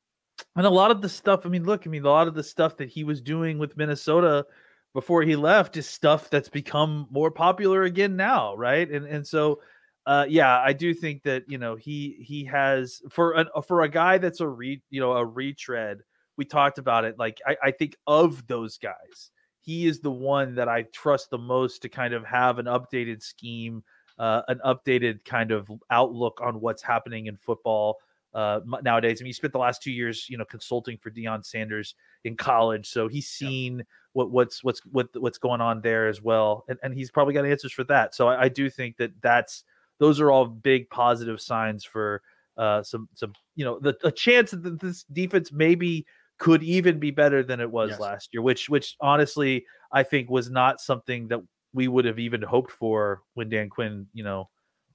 And 0.57 0.67
a 0.67 0.71
lot 0.71 0.91
of 0.91 1.01
the 1.03 1.09
stuff, 1.09 1.47
I 1.47 1.49
mean, 1.49 1.65
look, 1.65 1.87
I 1.87 1.91
mean, 1.91 2.05
a 2.05 2.09
lot 2.11 2.29
of 2.29 2.35
the 2.35 2.43
stuff 2.43 2.77
that 2.79 2.89
he 2.91 3.05
was 3.05 3.21
doing 3.23 3.59
with 3.59 3.77
Minnesota 3.77 4.45
before 4.93 5.23
he 5.23 5.37
left 5.37 5.77
is 5.77 5.87
stuff 5.89 6.31
that's 6.31 6.49
become 6.49 7.07
more 7.11 7.31
popular 7.31 7.85
again 7.85 8.17
now, 8.17 8.55
right? 8.57 8.91
And 8.91 9.07
and 9.07 9.27
so 9.27 9.61
uh 10.07 10.27
yeah, 10.29 10.59
I 10.61 10.73
do 10.73 10.95
think 10.95 11.23
that, 11.25 11.45
you 11.49 11.59
know, 11.59 11.77
he 11.77 12.17
he 12.21 12.45
has 12.47 13.03
for 13.11 13.33
an 13.33 13.49
for 13.67 13.83
a 13.83 13.89
guy 13.89 14.19
that's 14.19 14.41
a 14.41 14.49
re, 14.49 14.83
you 14.91 15.01
know, 15.01 15.13
a 15.13 15.25
retread, 15.25 16.01
we 16.37 16.45
talked 16.45 16.79
about 16.79 17.05
it 17.05 17.19
like 17.19 17.39
I 17.47 17.57
I 17.65 17.71
think 17.71 17.97
of 18.07 18.47
those 18.47 18.79
guys, 18.79 19.31
he 19.61 19.87
is 19.87 20.01
the 20.01 20.11
one 20.11 20.55
that 20.57 20.69
I 20.69 20.83
trust 20.93 21.31
the 21.31 21.39
most 21.39 21.83
to 21.83 21.89
kind 21.89 22.15
of 22.15 22.25
have 22.25 22.59
an 22.59 22.67
updated 22.67 23.23
scheme, 23.23 23.83
uh 24.19 24.43
an 24.49 24.61
updated 24.65 25.25
kind 25.25 25.51
of 25.53 25.71
outlook 25.91 26.41
on 26.43 26.61
what's 26.61 26.83
happening 26.83 27.27
in 27.27 27.37
football 27.37 27.99
uh 28.35 28.61
nowadays. 28.83 29.21
I 29.21 29.25
mean, 29.25 29.29
he 29.29 29.33
spent 29.33 29.53
the 29.53 29.59
last 29.59 29.83
two 29.83 29.93
years, 29.93 30.27
you 30.29 30.39
know, 30.39 30.45
consulting 30.45 30.99
for 30.99 31.11
Deion 31.11 31.45
Sanders 31.45 31.95
in 32.25 32.37
college, 32.37 32.89
so 32.89 33.09
he's 33.09 33.29
seen 33.29 33.85
what 34.13 34.31
what's 34.31 34.63
what's 34.63 34.81
what 34.87 35.09
what's 35.15 35.39
going 35.39 35.61
on 35.61 35.81
there 35.81 36.09
as 36.09 36.23
well, 36.23 36.65
and 36.69 36.79
and 36.83 36.95
he's 36.95 37.11
probably 37.11 37.35
got 37.35 37.45
answers 37.47 37.73
for 37.73 37.85
that. 37.85 38.15
So 38.15 38.29
I, 38.29 38.43
I 38.43 38.49
do 38.49 38.71
think 38.71 38.97
that 38.99 39.11
that's 39.21 39.65
those 39.99 40.21
are 40.21 40.31
all 40.31 40.47
big 40.47 40.89
positive 40.91 41.41
signs 41.41 41.85
for 41.85 42.23
uh 42.57 42.83
some 42.83 43.09
some 43.15 43.33
you 43.55 43.65
know 43.65 43.79
the 43.79 43.97
a 44.05 44.11
chance 44.11 44.51
that 44.51 44.81
this 44.81 45.05
defense 45.05 45.53
maybe 45.53 46.07
could 46.39 46.63
even 46.63 46.99
be 46.99 47.11
better 47.11 47.43
than 47.43 47.61
it 47.61 47.71
was 47.71 47.91
Yes. 47.91 48.01
last 48.01 48.29
year, 48.33 48.43
which 48.43 48.69
which 48.69 48.97
honestly 49.01 49.65
I 49.93 50.03
think 50.03 50.31
was 50.31 50.51
not 50.51 50.81
something 50.81 51.29
that 51.29 51.41
we 51.73 51.87
would 51.87 52.05
have 52.05 52.19
even 52.19 52.43
hoped 52.43 52.71
for 52.73 53.23
when 53.35 53.49
Dan 53.49 53.69
Quinn, 53.69 54.07
you 54.13 54.25
know, 54.25 54.49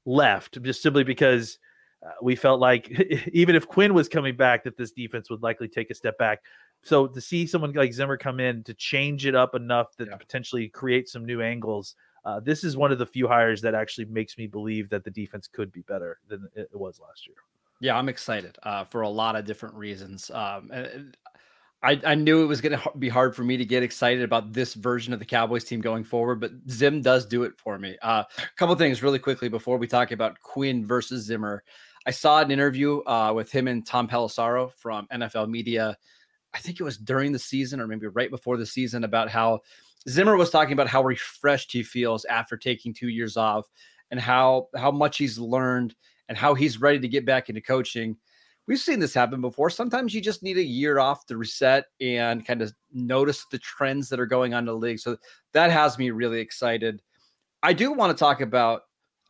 left, 0.06 0.62
just 0.64 0.82
simply 0.82 1.04
because 1.04 1.58
uh, 2.04 2.12
we 2.22 2.36
felt 2.36 2.60
like 2.60 2.90
even 3.34 3.56
if 3.56 3.68
Quinn 3.68 3.94
was 3.94 4.10
coming 4.10 4.36
back, 4.36 4.64
that 4.64 4.78
this 4.78 4.92
defense 4.92 5.30
would 5.30 5.44
likely 5.44 5.68
take 5.68 5.90
a 5.90 5.96
step 5.96 6.18
back. 6.18 6.44
So 6.84 7.08
to 7.08 7.20
see 7.22 7.48
someone 7.48 7.74
like 7.74 7.94
Zimmer 7.94 8.18
come 8.18 8.40
in 8.40 8.64
to 8.64 8.74
change 8.74 9.26
it 9.26 9.36
up 9.36 9.56
enough 9.56 9.96
that 9.98 10.08
Yeah. 10.08 10.18
potentially 10.18 10.70
create 10.70 11.10
some 11.10 11.26
new 11.26 11.42
angles, 11.42 11.96
uh, 12.26 12.40
this 12.40 12.64
is 12.64 12.78
one 12.78 12.92
of 12.92 13.00
the 13.00 13.06
few 13.06 13.28
hires 13.28 13.62
that 13.62 13.76
actually 13.76 14.06
makes 14.06 14.38
me 14.38 14.48
believe 14.48 14.90
that 14.90 15.04
the 15.04 15.12
defense 15.12 15.48
could 15.48 15.72
be 15.72 15.82
better 15.82 16.20
than 16.28 16.48
it 16.56 16.70
was 16.74 17.00
last 17.00 17.28
year. 17.28 17.38
Yeah, 17.80 17.98
I'm 17.98 18.10
excited 18.10 18.58
uh, 18.64 18.84
for 18.84 19.02
a 19.02 19.10
lot 19.10 19.36
of 19.36 19.46
different 19.46 19.76
reasons. 19.76 20.32
Um, 20.32 20.72
I, 21.86 22.02
I 22.04 22.16
knew 22.16 22.42
it 22.42 22.48
was 22.48 22.62
going 22.62 22.78
to 22.78 22.92
be 22.98 23.10
hard 23.10 23.36
for 23.36 23.44
me 23.44 23.58
to 23.58 23.66
get 23.66 23.84
excited 23.84 24.24
about 24.24 24.52
this 24.54 24.74
version 24.74 25.14
of 25.14 25.20
the 25.20 25.26
Cowboys 25.26 25.64
team 25.64 25.82
going 25.82 26.04
forward, 26.04 26.40
but 26.40 26.52
Zim 26.70 27.02
does 27.02 27.28
do 27.28 27.44
it 27.44 27.54
for 27.58 27.78
me. 27.78 27.96
Uh, 28.02 28.24
a 28.38 28.56
couple 28.58 28.74
things 28.76 29.04
really 29.04 29.20
quickly 29.20 29.50
before 29.50 29.78
we 29.78 29.86
talk 29.86 30.12
about 30.12 30.42
Quinn 30.42 30.84
versus 30.84 31.26
Zimmer. 31.26 31.64
I 32.08 32.12
saw 32.12 32.42
an 32.42 32.50
interview 32.50 33.04
uh, 33.04 33.34
with 33.36 33.52
him 33.52 33.68
and 33.68 33.86
Tom 33.86 34.08
Pelissero 34.08 34.72
from 34.74 35.08
NFL 35.14 35.50
Media. 35.50 35.96
I 36.56 36.58
think 36.58 36.80
it 36.80 36.84
was 36.84 36.98
during 36.98 37.32
the 37.32 37.40
season 37.40 37.80
or 37.80 37.88
maybe 37.88 38.08
right 38.08 38.32
before 38.32 38.58
the 38.58 38.66
season 38.66 39.04
about 39.04 39.30
how 39.30 39.60
Zimmer 40.10 40.38
was 40.38 40.50
talking 40.50 40.74
about 40.74 40.88
how 40.88 41.04
refreshed 41.04 41.72
he 41.72 41.84
feels 41.84 42.26
after 42.26 42.58
taking 42.58 42.96
two 42.96 43.10
years 43.10 43.38
off 43.38 43.68
and 44.10 44.20
how 44.20 44.70
how 44.76 44.92
much 44.92 45.18
he's 45.18 45.38
learned 45.38 45.96
and 46.30 46.38
how 46.38 46.54
he's 46.54 46.82
ready 46.82 47.00
to 47.00 47.08
get 47.08 47.26
back 47.26 47.50
into 47.50 47.62
coaching. 47.62 48.18
We've 48.68 48.80
seen 48.80 49.00
this 49.00 49.14
happen 49.14 49.42
before. 49.42 49.70
Sometimes 49.70 50.14
you 50.14 50.22
just 50.22 50.42
need 50.42 50.58
a 50.58 50.64
year 50.64 50.98
off 50.98 51.28
to 51.28 51.38
reset 51.38 51.86
and 52.02 52.46
kind 52.46 52.62
of 52.62 52.74
notice 52.94 53.46
the 53.52 53.60
trends 53.60 54.10
that 54.10 54.20
are 54.20 54.26
going 54.26 54.54
on 54.54 54.60
in 54.60 54.66
the 54.66 54.74
league. 54.74 55.00
So 55.00 55.18
that 55.54 55.70
has 55.70 56.00
me 56.00 56.10
really 56.10 56.40
excited. 56.40 57.02
I 57.62 57.74
do 57.74 57.92
want 57.92 58.16
to 58.16 58.20
talk 58.20 58.42
about 58.42 58.84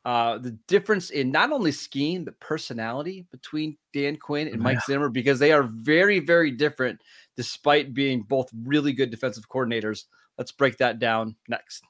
uh, 0.05 0.37
the 0.37 0.51
difference 0.67 1.09
in 1.09 1.31
not 1.31 1.51
only 1.51 1.71
scheme 1.71 2.23
but 2.23 2.39
personality 2.39 3.25
between 3.31 3.75
Dan 3.91 4.15
Quinn 4.17 4.47
and 4.47 4.61
Mike 4.61 4.79
Zimmer 4.85 5.09
because 5.09 5.39
they 5.39 5.51
are 5.51 5.63
very, 5.63 6.19
very 6.19 6.51
different, 6.51 7.01
despite 7.35 7.93
being 7.93 8.21
both 8.21 8.49
really 8.63 8.93
good 8.93 9.09
defensive 9.09 9.49
coordinators. 9.49 10.03
Let's 10.37 10.51
break 10.51 10.77
that 10.77 10.99
down 10.99 11.35
next. 11.49 11.83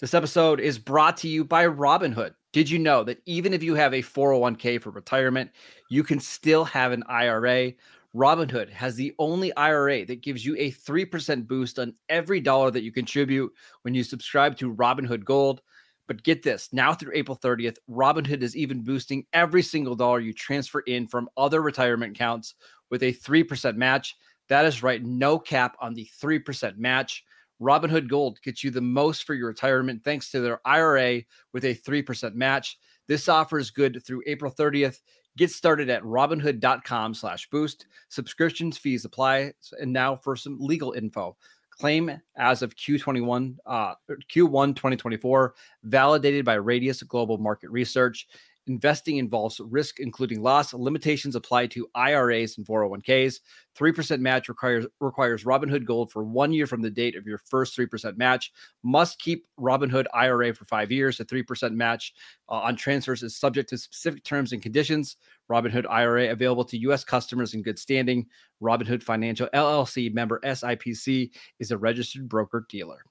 This 0.00 0.14
episode 0.14 0.60
is 0.60 0.78
brought 0.78 1.18
to 1.18 1.28
you 1.28 1.44
by 1.44 1.66
Robinhood. 1.66 2.32
Did 2.52 2.70
you 2.70 2.78
know 2.78 3.04
that 3.04 3.20
even 3.26 3.52
if 3.52 3.62
you 3.62 3.74
have 3.74 3.92
a 3.92 4.02
401k 4.02 4.80
for 4.80 4.90
retirement, 4.90 5.50
you 5.90 6.02
can 6.02 6.18
still 6.18 6.64
have 6.64 6.92
an 6.92 7.02
IRA? 7.06 7.72
Robinhood 8.14 8.70
has 8.70 8.96
the 8.96 9.14
only 9.18 9.54
IRA 9.56 10.06
that 10.06 10.22
gives 10.22 10.44
you 10.44 10.56
a 10.56 10.72
3% 10.72 11.46
boost 11.46 11.78
on 11.78 11.94
every 12.08 12.40
dollar 12.40 12.70
that 12.70 12.82
you 12.82 12.90
contribute 12.90 13.52
when 13.82 13.94
you 13.94 14.02
subscribe 14.02 14.56
to 14.56 14.74
Robinhood 14.74 15.24
Gold. 15.24 15.60
But 16.06 16.22
get 16.22 16.42
this 16.42 16.70
now 16.72 16.94
through 16.94 17.12
April 17.14 17.36
30th, 17.36 17.76
Robinhood 17.88 18.42
is 18.42 18.56
even 18.56 18.82
boosting 18.82 19.26
every 19.34 19.62
single 19.62 19.94
dollar 19.94 20.20
you 20.20 20.32
transfer 20.32 20.80
in 20.80 21.06
from 21.06 21.28
other 21.36 21.60
retirement 21.60 22.16
accounts 22.16 22.54
with 22.88 23.02
a 23.02 23.12
3% 23.12 23.76
match. 23.76 24.16
That 24.48 24.64
is 24.64 24.82
right, 24.82 25.04
no 25.04 25.38
cap 25.38 25.76
on 25.80 25.92
the 25.92 26.08
3% 26.18 26.78
match. 26.78 27.24
Robinhood 27.60 28.08
Gold 28.08 28.40
gets 28.42 28.62
you 28.62 28.70
the 28.70 28.80
most 28.80 29.24
for 29.24 29.34
your 29.34 29.48
retirement 29.48 30.04
thanks 30.04 30.30
to 30.30 30.40
their 30.40 30.60
IRA 30.64 31.22
with 31.52 31.64
a 31.64 31.74
3% 31.74 32.34
match. 32.34 32.78
This 33.08 33.28
offer 33.28 33.58
is 33.58 33.70
good 33.70 34.02
through 34.04 34.22
April 34.26 34.52
30th. 34.52 35.00
Get 35.36 35.50
started 35.50 35.88
at 35.88 36.02
robinhood.com 36.02 37.14
slash 37.14 37.48
boost. 37.50 37.86
Subscriptions 38.08 38.76
fees 38.76 39.04
apply. 39.04 39.52
And 39.80 39.92
now 39.92 40.16
for 40.16 40.36
some 40.36 40.58
legal 40.60 40.92
info. 40.92 41.36
Claim 41.70 42.20
as 42.36 42.62
of 42.62 42.74
Q21, 42.74 43.56
uh, 43.64 43.94
Q1 44.10 44.74
2024, 44.74 45.54
validated 45.84 46.44
by 46.44 46.54
Radius 46.54 47.02
Global 47.04 47.38
Market 47.38 47.70
Research. 47.70 48.26
Investing 48.68 49.16
involves 49.16 49.60
risk, 49.60 49.98
including 49.98 50.42
loss. 50.42 50.74
Limitations 50.74 51.34
apply 51.34 51.66
to 51.68 51.88
IRAs 51.94 52.58
and 52.58 52.66
401ks. 52.66 53.40
3% 53.76 54.20
match 54.20 54.48
requires 54.48 54.86
requires 55.00 55.44
Robinhood 55.44 55.84
Gold 55.84 56.12
for 56.12 56.24
one 56.24 56.52
year 56.52 56.66
from 56.66 56.82
the 56.82 56.90
date 56.90 57.16
of 57.16 57.26
your 57.26 57.38
first 57.38 57.76
3% 57.76 58.16
match. 58.16 58.52
Must 58.82 59.18
keep 59.20 59.46
Robinhood 59.58 60.06
IRA 60.12 60.52
for 60.52 60.64
five 60.66 60.92
years. 60.92 61.18
A 61.20 61.24
3% 61.24 61.72
match 61.74 62.12
uh, 62.48 62.54
on 62.54 62.76
transfers 62.76 63.22
is 63.22 63.36
subject 63.36 63.70
to 63.70 63.78
specific 63.78 64.24
terms 64.24 64.52
and 64.52 64.62
conditions. 64.62 65.16
Robinhood 65.50 65.86
IRA 65.88 66.30
available 66.30 66.64
to 66.64 66.78
U.S. 66.78 67.04
customers 67.04 67.54
in 67.54 67.62
good 67.62 67.78
standing. 67.78 68.26
Robinhood 68.62 69.02
Financial 69.02 69.48
LLC 69.54 70.12
member 70.12 70.40
SIPC 70.44 71.30
is 71.58 71.70
a 71.70 71.78
registered 71.78 72.28
broker 72.28 72.66
dealer. 72.68 73.02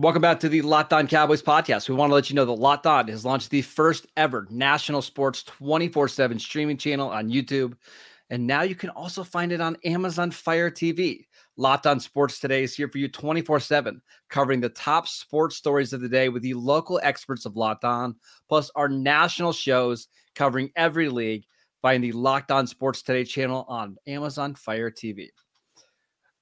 Welcome 0.00 0.22
back 0.22 0.40
to 0.40 0.48
the 0.48 0.62
Locked 0.62 0.94
On 0.94 1.06
Cowboys 1.06 1.42
podcast. 1.42 1.86
We 1.86 1.94
want 1.94 2.08
to 2.08 2.14
let 2.14 2.30
you 2.30 2.34
know 2.34 2.46
that 2.46 2.52
Locked 2.52 2.86
On 2.86 3.06
has 3.08 3.26
launched 3.26 3.50
the 3.50 3.60
first 3.60 4.06
ever 4.16 4.46
national 4.48 5.02
sports 5.02 5.42
24 5.42 6.08
7 6.08 6.38
streaming 6.38 6.78
channel 6.78 7.10
on 7.10 7.28
YouTube. 7.28 7.76
And 8.30 8.46
now 8.46 8.62
you 8.62 8.74
can 8.74 8.88
also 8.88 9.22
find 9.22 9.52
it 9.52 9.60
on 9.60 9.76
Amazon 9.84 10.30
Fire 10.30 10.70
TV. 10.70 11.26
Locked 11.58 11.86
On 11.86 12.00
Sports 12.00 12.40
Today 12.40 12.62
is 12.62 12.74
here 12.74 12.88
for 12.88 12.96
you 12.96 13.08
24 13.08 13.60
7, 13.60 14.00
covering 14.30 14.62
the 14.62 14.70
top 14.70 15.06
sports 15.06 15.56
stories 15.56 15.92
of 15.92 16.00
the 16.00 16.08
day 16.08 16.30
with 16.30 16.42
the 16.42 16.54
local 16.54 16.98
experts 17.02 17.44
of 17.44 17.58
Locked 17.58 17.84
On, 17.84 18.16
plus 18.48 18.70
our 18.76 18.88
national 18.88 19.52
shows 19.52 20.08
covering 20.34 20.70
every 20.76 21.10
league. 21.10 21.44
Find 21.82 22.02
the 22.02 22.12
Locked 22.12 22.50
On 22.50 22.66
Sports 22.66 23.02
Today 23.02 23.24
channel 23.24 23.66
on 23.68 23.98
Amazon 24.06 24.54
Fire 24.54 24.90
TV. 24.90 25.28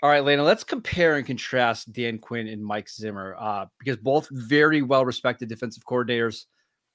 All 0.02 0.10
right, 0.10 0.24
Lena, 0.24 0.44
let's 0.44 0.62
compare 0.62 1.16
and 1.16 1.26
contrast 1.26 1.92
Dan 1.92 2.18
Quinn 2.18 2.46
and 2.46 2.64
Mike 2.64 2.88
Zimmer 2.88 3.34
uh, 3.38 3.66
because 3.80 3.96
both 3.96 4.28
very 4.30 4.80
well 4.82 5.04
respected 5.04 5.48
defensive 5.48 5.84
coordinators, 5.84 6.44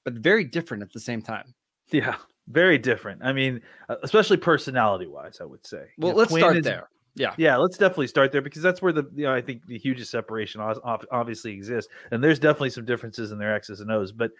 but 0.04 0.14
very 0.14 0.44
different 0.44 0.82
at 0.82 0.92
the 0.92 1.00
same 1.00 1.20
time. 1.20 1.54
Yeah, 1.90 2.16
very 2.48 2.78
different. 2.78 3.22
I 3.22 3.32
mean, 3.34 3.60
uh, 3.90 3.96
especially 4.02 4.38
personality 4.38 5.06
wise, 5.06 5.38
I 5.40 5.44
would 5.44 5.66
say. 5.66 5.84
Well, 5.98 6.08
You 6.08 6.12
know, 6.12 6.18
let's 6.18 6.30
Quinn 6.30 6.40
start 6.40 6.56
is- 6.56 6.64
there. 6.64 6.88
Yeah. 7.16 7.32
Yeah, 7.38 7.56
let's 7.58 7.78
definitely 7.78 8.08
start 8.08 8.32
there 8.32 8.42
because 8.42 8.60
that's 8.62 8.82
where 8.82 8.92
the 8.92 9.04
you 9.14 9.22
know 9.24 9.32
I 9.32 9.40
think 9.40 9.64
the 9.66 9.78
hugest 9.78 10.10
separation 10.10 10.60
obviously 10.62 11.52
exists, 11.52 11.92
and 12.10 12.24
there's 12.24 12.40
definitely 12.40 12.70
some 12.70 12.84
differences 12.84 13.30
in 13.30 13.38
their 13.38 13.54
X's 13.54 13.78
and 13.80 13.88
O's. 13.92 14.10
But 14.10 14.32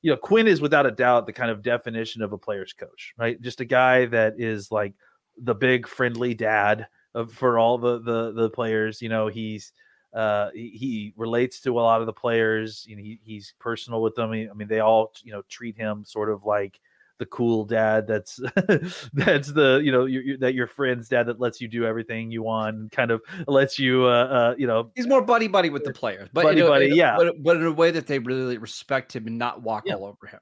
you 0.00 0.10
know, 0.10 0.16
Quinn 0.16 0.46
is 0.48 0.60
without 0.62 0.86
a 0.86 0.90
doubt 0.92 1.26
the 1.26 1.32
kind 1.34 1.50
of 1.50 1.60
definition 1.62 2.22
of 2.22 2.32
a 2.32 2.38
player's 2.38 2.72
coach, 2.72 3.12
right? 3.18 3.38
Just 3.42 3.60
a 3.60 3.66
guy 3.66 4.06
that 4.06 4.34
is 4.38 4.70
like 4.72 4.94
the 5.42 5.54
big 5.54 5.86
friendly 5.86 6.32
dad 6.32 6.86
for 7.30 7.58
all 7.58 7.78
the 7.78 8.00
the 8.00 8.32
the 8.32 8.50
players. 8.50 9.00
You 9.02 9.08
know, 9.08 9.28
he's 9.28 9.72
uh 10.14 10.50
he, 10.54 10.68
he 10.70 11.14
relates 11.16 11.60
to 11.62 11.78
a 11.78 11.82
lot 11.82 12.00
of 12.00 12.06
the 12.06 12.12
players. 12.12 12.84
You 12.86 12.96
know, 12.96 13.02
he, 13.02 13.18
he's 13.24 13.54
personal 13.58 14.02
with 14.02 14.14
them. 14.14 14.30
I 14.30 14.52
mean, 14.54 14.68
they 14.68 14.80
all 14.80 15.12
you 15.22 15.32
know 15.32 15.42
treat 15.48 15.76
him 15.76 16.04
sort 16.04 16.30
of 16.30 16.44
like 16.44 16.80
the 17.18 17.26
cool 17.26 17.64
dad 17.64 18.06
that's 18.06 18.40
that's 19.12 19.52
the 19.52 19.80
you 19.84 19.92
know 19.92 20.06
your, 20.06 20.22
your, 20.22 20.38
that 20.38 20.54
your 20.54 20.66
friend's 20.66 21.08
dad 21.08 21.26
that 21.26 21.38
lets 21.38 21.60
you 21.60 21.68
do 21.68 21.84
everything 21.84 22.32
you 22.32 22.42
want 22.42 22.90
kind 22.90 23.12
of 23.12 23.20
lets 23.46 23.78
you 23.78 24.04
uh, 24.06 24.08
uh 24.08 24.54
you 24.58 24.66
know 24.66 24.90
He's 24.96 25.06
more 25.06 25.22
buddy 25.22 25.46
buddy 25.46 25.70
with 25.70 25.84
the 25.84 25.92
players, 25.92 26.28
but 26.32 26.42
Buddy 26.42 26.60
in 26.60 26.66
a- 26.66 26.68
buddy, 26.68 26.90
in 26.90 26.96
yeah. 26.96 27.16
but, 27.16 27.40
but 27.40 27.56
in 27.58 27.64
a 27.66 27.70
way 27.70 27.92
that 27.92 28.08
they 28.08 28.18
really 28.18 28.58
respect 28.58 29.14
him 29.14 29.26
and 29.28 29.38
not 29.38 29.62
walk 29.62 29.84
Yeah. 29.86 29.94
all 29.94 30.06
over 30.06 30.26
him. 30.26 30.40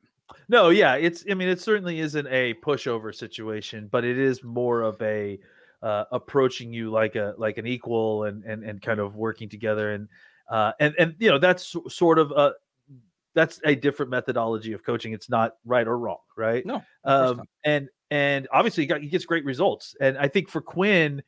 no 0.49 0.71
yeah 0.71 0.95
it's 0.95 1.25
i 1.31 1.35
mean 1.35 1.49
it 1.49 1.61
certainly 1.61 2.01
isn't 2.01 2.27
a 2.29 2.55
pushover 2.55 3.15
situation 3.15 3.89
but 3.91 4.05
it 4.05 4.17
is 4.17 4.43
more 4.43 4.81
of 4.81 4.97
a 5.03 5.39
uh, 5.83 6.05
approaching 6.13 6.73
you 6.73 6.91
like 6.91 7.17
a 7.17 7.35
like 7.39 7.59
an 7.59 7.67
equal 7.67 8.25
and 8.25 8.45
and 8.45 8.65
and 8.65 8.83
kind 8.83 9.01
of 9.01 9.17
working 9.17 9.49
together. 9.49 9.93
And 9.93 10.09
uh 10.49 10.73
and 10.81 10.95
and 10.99 11.15
you 11.19 11.31
know 11.31 11.39
that's 11.39 11.77
sort 11.89 12.19
of 12.19 12.33
a 12.33 12.55
that's 13.35 13.61
a 13.65 13.75
different 13.75 14.11
methodology 14.11 14.73
of 14.73 14.85
coaching. 14.85 15.13
It's 15.13 15.31
not 15.31 15.55
right 15.65 15.87
or 15.87 15.97
wrong 15.99 16.19
right? 16.41 16.65
No, 16.67 16.83
um, 17.05 17.43
and 17.65 17.89
and 18.11 18.49
obviously 18.53 18.83
he, 18.83 18.87
got, 18.89 19.01
he 19.03 19.09
gets 19.09 19.25
great 19.25 19.45
results. 19.45 19.95
And 20.01 20.19
I 20.19 20.27
think 20.27 20.49
for 20.49 20.61
Quinn, 20.61 21.23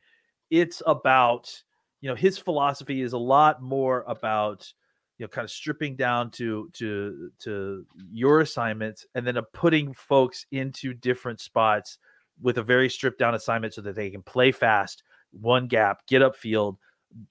it's 0.49 0.81
about 0.85 1.63
you 2.01 2.09
know 2.09 2.15
his 2.15 2.37
philosophy 2.37 3.01
is 3.01 3.13
a 3.13 3.17
lot 3.17 3.61
more 3.61 4.03
about 4.07 4.71
you 5.17 5.23
know 5.23 5.29
kind 5.29 5.45
of 5.45 5.51
stripping 5.51 5.95
down 5.95 6.31
to 6.31 6.69
to 6.73 7.31
to 7.39 7.85
your 8.11 8.41
assignments 8.41 9.05
and 9.15 9.25
then 9.25 9.37
uh, 9.37 9.43
putting 9.53 9.93
folks 9.93 10.45
into 10.51 10.93
different 10.93 11.39
spots 11.39 11.97
with 12.43 12.59
a 12.59 12.63
very 12.63 12.89
stripped 12.89 13.17
down 13.17 13.33
assignment 13.33 13.73
so 13.73 13.81
that 13.81 13.95
they 13.95 14.11
can 14.11 14.21
play 14.21 14.51
fast, 14.51 15.01
one 15.31 15.67
gap, 15.67 16.05
get 16.05 16.21
upfield, 16.21 16.77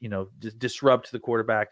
you 0.00 0.09
know, 0.09 0.28
dis- 0.40 0.54
disrupt 0.54 1.12
the 1.12 1.21
quarterback 1.21 1.69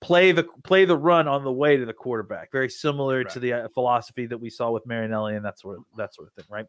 play 0.00 0.32
the 0.32 0.44
play 0.64 0.84
the 0.84 0.96
run 0.96 1.28
on 1.28 1.44
the 1.44 1.52
way 1.52 1.76
to 1.76 1.84
the 1.84 1.92
quarterback. 1.92 2.50
Very 2.50 2.70
similar 2.70 3.22
to 3.24 3.38
the 3.38 3.52
uh, 3.52 3.68
philosophy 3.68 4.26
that 4.26 4.38
we 4.38 4.50
saw 4.50 4.70
with 4.70 4.86
Marinelli 4.86 5.36
and 5.36 5.44
that 5.44 5.58
sort 5.58 5.76
of 5.78 5.84
that 5.96 6.14
sort 6.14 6.28
of 6.28 6.34
thing, 6.34 6.46
right? 6.48 6.66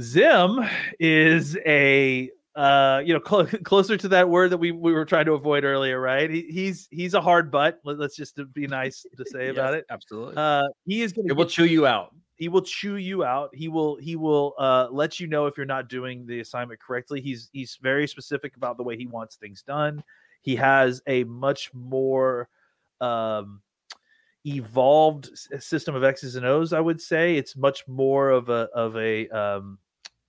Zim 0.00 0.60
is 0.98 1.56
a 1.66 2.30
uh 2.56 3.00
you 3.04 3.14
know 3.14 3.20
clo- 3.20 3.46
closer 3.64 3.96
to 3.96 4.08
that 4.08 4.28
word 4.28 4.50
that 4.50 4.58
we, 4.58 4.72
we 4.72 4.92
were 4.92 5.04
trying 5.04 5.24
to 5.24 5.34
avoid 5.34 5.62
earlier 5.62 6.00
right 6.00 6.30
he, 6.30 6.42
he's 6.50 6.88
he's 6.90 7.14
a 7.14 7.20
hard 7.20 7.48
butt 7.48 7.78
Let, 7.84 8.00
us 8.00 8.16
just 8.16 8.40
be 8.52 8.66
nice 8.66 9.06
to 9.16 9.24
say 9.24 9.48
about 9.50 9.74
it 9.74 9.84
Absolutely. 9.88 10.34
uh 10.36 10.64
he 10.84 11.02
is 11.02 11.12
gonna 11.12 11.28
it 11.28 11.36
will 11.36 11.46
chew 11.46 11.64
you 11.64 11.86
out. 11.86 12.12
He 12.40 12.48
will 12.48 12.62
chew 12.62 12.96
you 12.96 13.22
out 13.22 13.54
he 13.54 13.68
will 13.68 13.96
he 13.96 14.16
will 14.16 14.54
uh 14.58 14.88
let 14.90 15.20
you 15.20 15.26
know 15.26 15.46
if 15.46 15.56
you're 15.56 15.66
not 15.66 15.88
doing 15.88 16.26
the 16.26 16.40
assignment 16.40 16.80
correctly 16.80 17.20
he's 17.20 17.50
he's 17.52 17.78
very 17.82 18.08
specific 18.08 18.56
about 18.56 18.78
the 18.78 18.82
way 18.82 18.96
he 18.96 19.06
wants 19.06 19.36
things 19.36 19.62
done 19.62 20.02
he 20.40 20.56
has 20.56 21.02
a 21.06 21.22
much 21.24 21.72
more 21.74 22.48
um 23.02 23.60
evolved 24.46 25.28
system 25.58 25.94
of 25.94 26.02
x's 26.02 26.34
and 26.34 26.46
o's 26.46 26.72
i 26.72 26.80
would 26.80 27.00
say 27.00 27.36
it's 27.36 27.56
much 27.56 27.86
more 27.86 28.30
of 28.30 28.48
a 28.48 28.68
of 28.74 28.96
a 28.96 29.28
um 29.28 29.78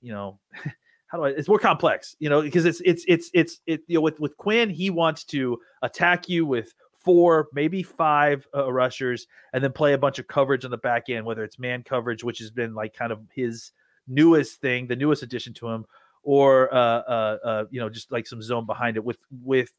you 0.01 0.11
know 0.11 0.37
how 1.07 1.17
do 1.17 1.25
I? 1.25 1.29
It's 1.31 1.49
more 1.49 1.59
complex, 1.59 2.15
you 2.19 2.29
know, 2.29 2.41
because 2.41 2.63
it's 2.63 2.81
it's 2.85 3.03
it's 3.05 3.29
it's 3.33 3.59
it. 3.65 3.81
You 3.87 3.95
know, 3.95 4.01
with 4.01 4.17
with 4.21 4.37
Quinn, 4.37 4.69
he 4.69 4.89
wants 4.89 5.25
to 5.25 5.59
attack 5.81 6.29
you 6.29 6.45
with 6.45 6.73
four, 7.03 7.47
maybe 7.53 7.83
five 7.83 8.47
uh, 8.55 8.71
rushers, 8.71 9.27
and 9.53 9.63
then 9.63 9.71
play 9.71 9.93
a 9.93 9.97
bunch 9.97 10.19
of 10.19 10.27
coverage 10.27 10.65
on 10.65 10.71
the 10.71 10.77
back 10.77 11.09
end, 11.09 11.25
whether 11.25 11.43
it's 11.43 11.59
man 11.59 11.83
coverage, 11.83 12.23
which 12.23 12.39
has 12.39 12.51
been 12.51 12.73
like 12.73 12.93
kind 12.93 13.11
of 13.11 13.19
his 13.33 13.71
newest 14.07 14.61
thing, 14.61 14.87
the 14.87 14.95
newest 14.95 15.23
addition 15.23 15.53
to 15.53 15.67
him, 15.67 15.85
or 16.23 16.73
uh, 16.73 16.77
uh, 16.77 17.37
uh, 17.43 17.65
you 17.71 17.79
know, 17.79 17.89
just 17.89 18.11
like 18.11 18.27
some 18.27 18.41
zone 18.41 18.65
behind 18.65 18.97
it. 18.97 19.03
With 19.03 19.17
with 19.43 19.73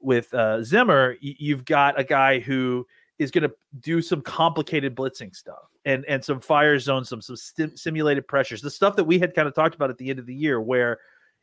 with 0.00 0.32
uh, 0.34 0.62
Zimmer, 0.62 1.16
you've 1.20 1.64
got 1.64 1.98
a 1.98 2.04
guy 2.04 2.40
who 2.40 2.86
is 3.18 3.30
going 3.30 3.48
to 3.48 3.54
do 3.80 4.02
some 4.02 4.20
complicated 4.20 4.96
blitzing 4.96 5.34
stuff 5.34 5.70
and 5.84 6.04
and 6.06 6.24
some 6.24 6.40
fire 6.40 6.78
zones, 6.78 7.08
some 7.08 7.20
some 7.20 7.36
stim- 7.36 7.76
simulated 7.76 8.26
pressures, 8.26 8.62
the 8.62 8.70
stuff 8.70 8.96
that 8.96 9.04
we 9.04 9.18
had 9.18 9.34
kind 9.34 9.48
of 9.48 9.54
talked 9.54 9.74
about 9.74 9.90
at 9.90 9.98
the 9.98 10.10
end 10.10 10.18
of 10.18 10.26
the 10.26 10.34
year, 10.34 10.60
where 10.60 10.98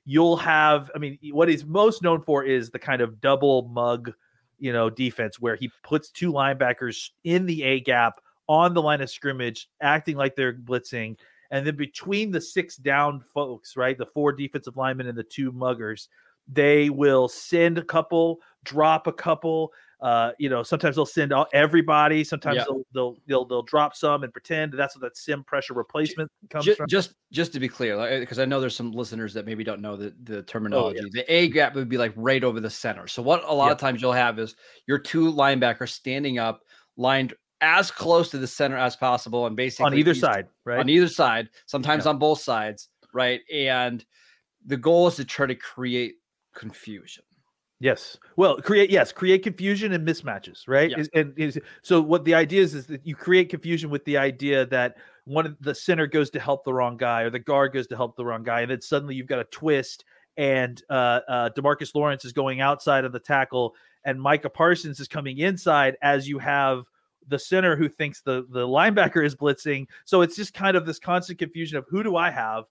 you'll 0.05 0.37
have. 0.37 0.91
I 0.95 0.99
mean, 0.99 1.17
what 1.31 1.49
he's 1.49 1.65
most 1.65 2.01
known 2.01 2.21
for 2.21 2.43
is 2.43 2.69
the 2.69 2.79
kind 2.79 3.01
of 3.01 3.21
double 3.21 3.69
mug, 3.69 4.11
you 4.59 4.73
know, 4.73 4.89
defense 4.89 5.39
where 5.39 5.55
he 5.55 5.71
puts 5.83 6.09
two 6.09 6.31
linebackers 6.31 7.09
in 7.23 7.45
the 7.45 7.63
A 7.63 7.79
gap 7.79 8.15
on 8.47 8.73
the 8.73 8.81
line 8.81 9.01
of 9.01 9.09
scrimmage, 9.09 9.69
acting 9.81 10.17
like 10.17 10.35
they're 10.35 10.53
blitzing. 10.53 11.17
And 11.51 11.65
then 11.65 11.75
between 11.75 12.31
the 12.31 12.41
six 12.41 12.75
down 12.75 13.21
folks, 13.21 13.75
right, 13.75 13.97
the 13.97 14.05
four 14.05 14.31
defensive 14.31 14.77
linemen 14.77 15.07
and 15.07 15.17
the 15.17 15.23
two 15.23 15.51
muggers, 15.51 16.07
they 16.47 16.89
will 16.89 17.27
send 17.27 17.77
a 17.77 17.83
couple, 17.83 18.39
drop 18.63 19.07
a 19.07 19.13
couple. 19.13 19.71
Uh, 20.01 20.31
you 20.39 20.49
know, 20.49 20.63
sometimes 20.63 20.95
they'll 20.95 21.05
send 21.05 21.33
all, 21.33 21.45
everybody. 21.53 22.23
Sometimes 22.23 22.55
Yeah. 22.57 22.63
they'll, 22.69 22.83
they'll 22.93 23.17
they'll 23.27 23.45
they'll 23.45 23.63
drop 23.63 23.95
some 23.95 24.23
and 24.23 24.31
pretend 24.31 24.71
that's 24.73 24.95
what 24.95 25.01
that 25.01 25.17
sim 25.17 25.43
pressure 25.43 25.73
replacement 25.73 26.31
comes 26.49 26.63
Ju- 26.65 26.75
from. 26.75 26.87
just 26.87 27.15
just 27.31 27.51
to 27.53 27.59
be 27.59 27.67
clear, 27.67 28.19
because 28.21 28.39
I 28.39 28.45
know 28.45 28.61
there's 28.61 28.75
some 28.75 28.91
listeners 28.93 29.33
that 29.33 29.45
maybe 29.45 29.63
don't 29.63 29.81
know 29.81 29.97
the, 29.97 30.13
the 30.23 30.43
terminology. 30.43 31.01
The 31.11 31.25
A 31.33 31.49
gap 31.49 31.75
would 31.75 31.89
be 31.89 31.97
like 31.97 32.13
right 32.15 32.43
over 32.43 32.61
the 32.61 32.69
center. 32.69 33.07
So 33.07 33.21
what 33.21 33.43
a 33.43 33.53
lot 33.53 33.65
Yeah. 33.67 33.71
of 33.73 33.77
times 33.77 34.01
you'll 34.01 34.13
have 34.13 34.39
is 34.39 34.55
your 34.87 34.99
two 34.99 35.31
linebackers 35.33 35.89
standing 35.89 36.39
up, 36.39 36.61
lined 36.95 37.33
as 37.59 37.91
close 37.91 38.29
to 38.29 38.37
the 38.37 38.47
center 38.47 38.77
as 38.77 38.95
possible, 38.95 39.47
and 39.47 39.55
basically 39.57 39.85
on 39.87 39.93
either 39.97 40.13
side, 40.15 40.47
right? 40.63 40.79
on 40.79 40.87
either 40.87 41.09
side, 41.09 41.49
sometimes 41.65 42.05
on 42.05 42.17
both 42.17 42.39
sides, 42.39 42.87
right? 43.13 43.41
And 43.53 44.05
the 44.65 44.77
goal 44.77 45.07
is 45.07 45.15
to 45.15 45.25
try 45.25 45.45
to 45.45 45.55
create 45.55 46.15
confusion. 46.55 47.23
Yes. 47.79 48.17
Well, 48.35 48.57
create 48.57 48.89
yes, 48.89 49.11
create 49.11 49.41
confusion 49.43 49.93
and 49.93 50.05
mismatches, 50.05 50.67
right? 50.67 50.91
Yeah. 50.91 50.99
Is- 50.99 51.09
and 51.13 51.33
is, 51.37 51.59
so 51.81 52.01
what 52.01 52.25
the 52.25 52.33
idea 52.33 52.61
is 52.61 52.75
is 52.75 52.87
that 52.87 53.05
you 53.05 53.15
create 53.15 53.49
confusion 53.49 53.89
with 53.89 54.03
the 54.05 54.17
idea 54.17 54.65
that 54.67 54.97
one 55.23 55.45
of 55.45 55.55
the 55.61 55.73
center 55.73 56.05
goes 56.05 56.29
to 56.31 56.39
help 56.39 56.65
the 56.65 56.73
wrong 56.73 56.97
guy 56.97 57.21
or 57.21 57.29
the 57.29 57.39
guard 57.39 57.73
goes 57.73 57.87
to 57.87 57.95
help 57.95 58.15
the 58.17 58.25
wrong 58.25 58.43
guy, 58.43 58.61
and 58.61 58.71
then 58.71 58.81
suddenly 58.81 59.15
you've 59.15 59.27
got 59.27 59.39
a 59.39 59.45
twist 59.45 60.03
and 60.37 60.81
uh, 60.89 61.19
uh, 61.27 61.49
DeMarcus 61.51 61.93
Lawrence 61.95 62.23
is 62.23 62.33
going 62.33 62.61
outside 62.61 63.03
of 63.05 63.11
the 63.11 63.19
tackle, 63.19 63.75
and 64.05 64.21
Micah 64.21 64.49
Parsons 64.49 64.99
is 64.99 65.07
coming 65.07 65.37
inside 65.39 65.97
as 66.01 66.27
you 66.27 66.39
have 66.39 66.83
the 67.27 67.39
center 67.39 67.75
who 67.75 67.87
thinks 67.87 68.21
the 68.21 68.45
the 68.49 68.67
linebacker 68.67 69.23
is 69.23 69.35
blitzing. 69.35 69.87
So 70.05 70.21
it's 70.21 70.35
just 70.35 70.53
kind 70.53 70.75
of 70.75 70.85
this 70.85 70.99
constant 70.99 71.39
confusion 71.39 71.77
of 71.77 71.85
who 71.89 72.03
do 72.03 72.15
I 72.15 72.29
have? 72.29 72.65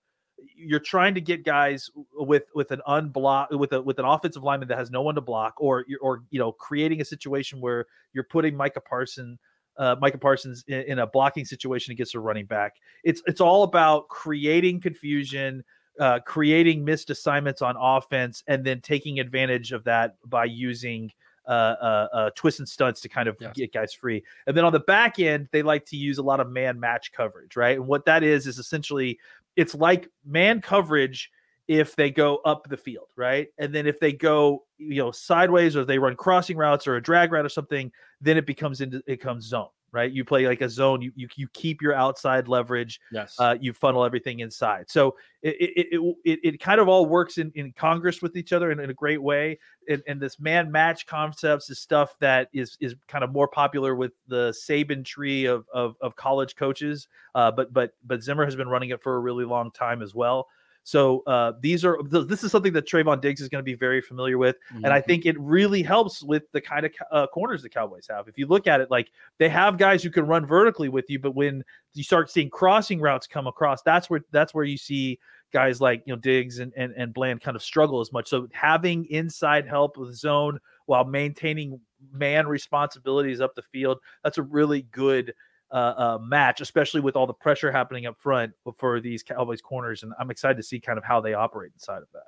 You're 0.57 0.81
trying 0.81 1.15
to 1.15 1.21
get 1.21 1.45
guys 1.45 1.91
with 2.15 2.45
with 2.55 2.71
an 2.71 2.81
unblock 2.89 3.51
with 3.51 3.73
a 3.73 3.81
with 3.83 3.99
an 3.99 4.05
offensive 4.05 4.43
lineman 4.43 4.69
that 4.69 4.79
has 4.79 4.91
no 4.91 5.03
one 5.03 5.15
to 5.15 5.21
block, 5.21 5.55
or 5.59 5.85
or 6.01 6.23
you 6.31 6.39
know 6.39 6.53
creating 6.53 7.01
a 7.01 7.05
situation 7.05 7.61
where 7.61 7.87
you're 8.13 8.25
putting 8.25 8.57
Micah 8.57 8.81
Parsons 8.81 9.39
uh, 9.79 9.97
Micah 10.01 10.19
Parsons 10.19 10.65
in, 10.67 10.83
in, 10.83 10.99
a 10.99 11.07
blocking 11.07 11.45
situation 11.45 11.93
against 11.93 12.15
a 12.15 12.21
running 12.21 12.47
back. 12.47 12.77
It's 13.05 13.23
it's 13.27 13.41
all 13.41 13.63
about 13.63 14.09
creating 14.09 14.81
confusion, 14.81 15.65
uh, 16.01 16.19
creating 16.27 16.85
missed 16.85 17.11
assignments 17.11 17.63
on 17.63 17.77
offense, 17.79 18.43
and 18.49 18.65
then 18.65 18.81
taking 18.81 19.21
advantage 19.21 19.73
of 19.73 19.85
that 19.85 20.17
by 20.27 20.45
using 20.47 21.13
uh, 21.47 21.77
uh, 21.81 22.09
uh 22.13 22.31
twists 22.35 22.59
and 22.59 22.69
stunts 22.69 23.01
to 23.01 23.09
kind 23.09 23.29
of 23.29 23.37
yes. 23.41 23.53
get 23.55 23.73
guys 23.73 23.95
free. 23.95 24.23
And 24.47 24.57
then 24.57 24.65
on 24.65 24.73
the 24.73 24.81
back 24.81 25.19
end, 25.19 25.49
they 25.53 25.63
like 25.63 25.87
to 25.87 25.97
use 25.97 26.19
a 26.19 26.23
lot 26.23 26.41
of 26.41 26.51
man 26.51 26.79
match 26.79 27.13
coverage, 27.13 27.57
right? 27.57 27.79
And 27.79 27.87
what 27.87 28.05
that 28.07 28.23
is 28.23 28.47
is 28.47 28.59
essentially 28.59 29.19
it's 29.59 29.75
like 29.75 30.09
man 30.25 30.61
coverage 30.61 31.31
if 31.67 31.97
they 31.97 32.11
go 32.11 32.37
up 32.45 32.69
the 32.69 32.77
field, 32.77 33.09
right? 33.17 33.49
And 33.59 33.75
then 33.75 33.89
if 33.89 33.99
they 33.99 34.13
go, 34.13 34.65
you 34.79 35.03
know, 35.03 35.11
sideways 35.11 35.77
or 35.77 35.85
they 35.85 35.99
run 35.99 36.15
crossing 36.15 36.57
routes 36.57 36.87
or 36.87 36.95
a 36.95 37.03
drag 37.03 37.33
route 37.33 37.45
or 37.45 37.49
something, 37.51 37.91
then 38.21 38.37
it 38.37 38.47
becomes 38.47 38.81
into 38.81 39.03
it 39.07 39.21
comes 39.21 39.45
zone, 39.47 39.69
right? 39.93 40.11
You 40.11 40.25
play 40.25 40.47
like 40.47 40.61
a 40.61 40.69
zone, 40.69 41.03
you 41.03 41.13
you, 41.17 41.29
you 41.37 41.49
keep 41.53 41.81
your 41.81 41.95
outside 41.95 42.49
leverage, 42.49 43.01
yes, 43.11 43.37
uh, 43.39 43.57
you 43.61 43.73
funnel 43.73 44.05
everything 44.05 44.41
inside. 44.41 44.91
So 44.91 45.17
it 45.43 45.57
it, 45.61 45.87
it 45.93 46.17
it, 46.25 46.41
it 46.43 46.61
kind 46.61 46.81
of 46.81 46.89
all 46.89 47.07
works 47.07 47.39
in, 47.39 47.51
in 47.55 47.73
Congress 47.73 48.23
with 48.23 48.37
each 48.37 48.53
other 48.53 48.71
in, 48.71 48.81
in 48.81 48.91
a 48.91 48.95
great 48.95 49.23
way. 49.23 49.59
And, 49.89 50.03
and 50.07 50.21
this 50.21 50.39
man 50.39 50.71
match 50.71 51.07
concepts 51.07 51.71
is 51.71 51.79
stuff 51.79 52.17
that 52.21 52.49
is 52.53 52.77
is 52.81 52.95
kind 53.07 53.25
of 53.25 53.33
more 53.33 53.49
popular 53.49 53.95
with 53.95 54.13
the 54.27 54.51
Saban 54.51 55.05
tree 55.05 55.47
of 55.47 55.67
of, 55.73 55.97
of 56.01 56.17
college 56.17 56.57
coaches. 56.57 57.09
Uh, 57.35 57.51
but 57.51 57.73
but 57.73 57.93
but 58.07 58.23
Zimmer 58.23 58.45
has 58.45 58.57
been 58.57 58.69
running 58.69 58.91
it 58.91 59.03
for 59.03 59.17
a 59.17 59.21
really 59.21 59.45
long 59.45 59.71
time 59.71 60.03
as 60.03 60.15
well. 60.15 60.49
So 60.89 61.23
uh, 61.27 61.53
these 61.61 61.85
are 61.85 61.99
this 62.03 62.43
is 62.43 62.51
something 62.51 62.73
that 62.73 62.89
Trevon 62.89 63.21
Diggs 63.21 63.43
is 63.43 63.51
going 63.51 63.59
to 63.59 63.63
be 63.63 63.75
very 63.75 64.01
familiar 64.01 64.39
with, 64.39 64.57
mm-hmm. 64.73 64.87
and 64.87 64.95
I 64.95 65.01
mm-hmm. 65.01 65.07
think 65.07 65.27
it 65.27 65.39
really 65.39 65.83
helps 65.83 66.23
with 66.23 66.45
the 66.53 66.63
kind 66.63 66.87
of 66.87 66.93
uh, 67.13 67.27
corners 67.27 67.61
the 67.61 67.69
Cowboys 67.69 68.07
have. 68.09 68.27
If 68.27 68.39
you 68.39 68.47
look 68.47 68.67
at 68.67 68.81
it, 68.81 68.91
like 68.91 69.11
they 69.37 69.51
have 69.51 69.77
guys 69.77 70.03
who 70.03 70.09
can 70.09 70.27
run 70.27 70.47
vertically 70.47 70.89
with 70.89 71.05
you, 71.11 71.19
but 71.19 71.35
when 71.35 71.63
you 71.93 72.03
start 72.03 72.31
seeing 72.31 72.49
crossing 72.49 73.03
routes 73.03 73.27
come 73.27 73.47
across, 73.47 73.83
that's 73.83 74.09
where 74.09 74.23
that's 74.33 74.55
where 74.55 74.65
you 74.65 74.79
see 74.79 75.19
guys 75.53 75.79
like 75.79 76.03
you 76.07 76.15
know 76.15 76.19
Diggs 76.19 76.59
and, 76.59 76.73
and 76.75 76.95
and 76.97 77.13
Bland 77.13 77.43
kind 77.43 77.55
of 77.55 77.63
struggle 77.63 78.01
as 78.01 78.11
much. 78.11 78.27
So 78.27 78.49
having 78.55 79.05
inside 79.11 79.69
help 79.69 79.99
with 79.99 80.15
zone 80.15 80.59
while 80.87 81.05
maintaining 81.05 81.79
man 82.13 82.47
responsibilities 82.47 83.43
up 83.43 83.55
the 83.55 83.61
field, 83.61 83.99
that's 84.25 84.39
a 84.39 84.43
really 84.43 84.87
good 84.91 85.35
uh, 85.71 85.75
uh, 85.75 86.19
match, 86.21 86.61
especially 86.61 87.01
with 87.01 87.17
all 87.17 87.27
the 87.27 87.35
pressure 87.35 87.71
happening 87.71 88.07
up 88.07 88.17
front 88.19 88.53
for 88.77 89.01
these 89.01 89.23
Cowboys 89.23 89.61
corners. 89.61 90.03
And 90.03 90.13
I'm 90.19 90.31
excited 90.31 90.57
to 90.57 90.63
see 90.63 90.81
kind 90.81 90.99
of 90.99 91.05
how 91.05 91.21
they 91.21 91.35
operate 91.35 91.73
inside 91.75 91.99
of 91.99 92.09
that. 92.13 92.23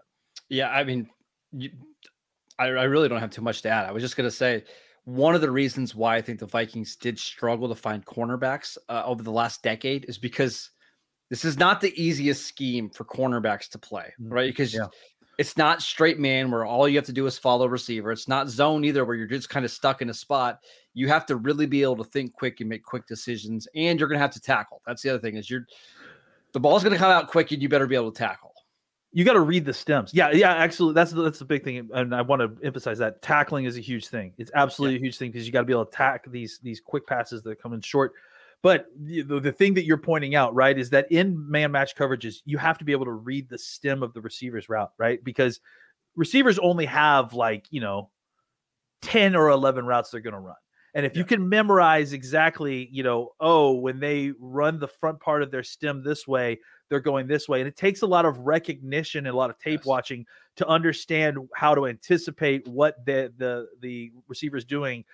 Yeah, 0.48 0.70
I 0.70 0.84
mean, 0.84 1.08
you, 1.52 1.70
I, 2.58 2.66
I 2.66 2.84
really 2.84 3.08
don't 3.08 3.20
have 3.20 3.30
too 3.30 3.42
much 3.42 3.62
to 3.62 3.68
add. 3.70 3.86
I 3.86 3.92
was 3.92 4.02
just 4.02 4.16
going 4.16 4.28
to 4.28 4.34
say 4.34 4.64
one 5.04 5.34
of 5.34 5.40
the 5.40 5.50
reasons 5.50 5.94
why 5.94 6.16
I 6.16 6.22
think 6.22 6.38
the 6.38 6.46
Vikings 6.46 6.96
did 6.96 7.18
struggle 7.18 7.68
to 7.68 7.74
find 7.74 8.04
cornerbacks 8.04 8.76
uh, 8.88 9.02
over 9.04 9.22
the 9.22 9.32
last 9.32 9.62
decade 9.62 10.04
is 10.08 10.18
because 10.18 10.70
this 11.30 11.44
is 11.44 11.58
not 11.58 11.80
the 11.80 11.92
easiest 12.00 12.46
scheme 12.46 12.90
for 12.90 13.04
cornerbacks 13.04 13.68
to 13.70 13.78
play, 13.78 14.12
mm, 14.20 14.30
right? 14.30 14.50
Because 14.50 14.74
yeah. 14.74 14.86
it's 15.38 15.56
not 15.56 15.80
straight 15.80 16.18
man 16.18 16.50
where 16.50 16.64
all 16.64 16.88
you 16.88 16.96
have 16.96 17.06
to 17.06 17.12
do 17.12 17.26
is 17.26 17.38
follow 17.38 17.66
receiver. 17.66 18.12
It's 18.12 18.28
not 18.28 18.48
zone 18.48 18.84
either 18.84 19.04
where 19.04 19.16
you're 19.16 19.26
just 19.26 19.48
kind 19.48 19.64
of 19.64 19.70
stuck 19.70 20.02
in 20.02 20.10
a 20.10 20.14
spot 20.14 20.60
you 20.94 21.08
have 21.08 21.26
to 21.26 21.36
really 21.36 21.66
be 21.66 21.82
able 21.82 21.96
to 21.96 22.04
think 22.04 22.32
quick 22.32 22.60
and 22.60 22.68
make 22.68 22.84
quick 22.84 23.06
decisions, 23.06 23.68
and 23.74 23.98
you're 23.98 24.08
going 24.08 24.18
to 24.18 24.22
have 24.22 24.32
to 24.32 24.40
tackle. 24.40 24.82
That's 24.86 25.02
the 25.02 25.10
other 25.10 25.18
thing 25.18 25.36
is 25.36 25.48
you're 25.50 25.66
the 26.52 26.60
ball's 26.60 26.82
going 26.82 26.92
to 26.92 26.98
come 26.98 27.10
out 27.10 27.28
quick, 27.28 27.52
and 27.52 27.62
you 27.62 27.68
better 27.68 27.86
be 27.86 27.94
able 27.94 28.10
to 28.10 28.18
tackle. 28.18 28.52
You 29.12 29.24
got 29.24 29.32
to 29.32 29.40
read 29.40 29.64
the 29.64 29.72
stems. 29.72 30.14
Yeah, 30.14 30.30
yeah, 30.30 30.54
actually, 30.54 30.94
that's 30.94 31.12
that's 31.12 31.38
the 31.38 31.44
big 31.44 31.64
thing, 31.64 31.88
and 31.92 32.14
I 32.14 32.22
want 32.22 32.42
to 32.42 32.64
emphasize 32.64 32.98
that 32.98 33.22
tackling 33.22 33.64
is 33.64 33.76
a 33.76 33.80
huge 33.80 34.08
thing. 34.08 34.32
It's 34.38 34.50
absolutely 34.54 34.94
yeah. 34.96 35.00
a 35.00 35.04
huge 35.04 35.18
thing 35.18 35.30
because 35.30 35.46
you 35.46 35.52
got 35.52 35.60
to 35.60 35.66
be 35.66 35.72
able 35.72 35.84
to 35.84 35.90
attack 35.90 36.30
these 36.30 36.60
these 36.62 36.80
quick 36.80 37.06
passes 37.06 37.42
that 37.42 37.60
come 37.60 37.72
in 37.72 37.80
short. 37.80 38.12
But 38.62 38.86
the, 38.94 39.22
the 39.22 39.52
thing 39.52 39.74
that 39.74 39.84
you're 39.84 39.96
pointing 39.96 40.34
out, 40.34 40.54
right, 40.54 40.78
is 40.78 40.90
that 40.90 41.10
in 41.10 41.50
man 41.50 41.72
match 41.72 41.96
coverages, 41.96 42.42
you 42.44 42.58
have 42.58 42.76
to 42.78 42.84
be 42.84 42.92
able 42.92 43.06
to 43.06 43.12
read 43.12 43.48
the 43.48 43.56
stem 43.56 44.02
of 44.02 44.12
the 44.12 44.20
receiver's 44.20 44.68
route, 44.68 44.92
right? 44.98 45.22
Because 45.24 45.60
receivers 46.14 46.58
only 46.58 46.84
have 46.84 47.32
like, 47.32 47.66
you 47.70 47.80
know, 47.80 48.10
10 49.02 49.34
or 49.34 49.48
11 49.48 49.86
routes 49.86 50.10
they're 50.10 50.20
going 50.20 50.34
to 50.34 50.40
run. 50.40 50.56
And 50.94 51.06
if 51.06 51.14
yeah. 51.14 51.18
you 51.20 51.24
can 51.24 51.48
memorize 51.48 52.12
exactly, 52.12 52.88
you 52.90 53.02
know, 53.02 53.30
oh, 53.40 53.72
when 53.74 54.00
they 54.00 54.32
run 54.38 54.78
the 54.78 54.88
front 54.88 55.20
part 55.20 55.42
of 55.42 55.50
their 55.50 55.62
stem 55.62 56.02
this 56.02 56.26
way, 56.26 56.58
they're 56.88 57.00
going 57.00 57.28
this 57.28 57.48
way. 57.48 57.60
And 57.60 57.68
it 57.68 57.76
takes 57.76 58.02
a 58.02 58.06
lot 58.06 58.24
of 58.24 58.38
recognition 58.38 59.26
and 59.26 59.34
a 59.34 59.36
lot 59.36 59.50
of 59.50 59.58
tape 59.58 59.80
yes. 59.80 59.86
watching 59.86 60.26
to 60.56 60.66
understand 60.66 61.38
how 61.54 61.74
to 61.74 61.86
anticipate 61.86 62.66
what 62.68 63.04
the 63.06 63.32
the 63.38 63.66
the 63.80 64.12
receiver's 64.28 64.64
doing 64.64 65.04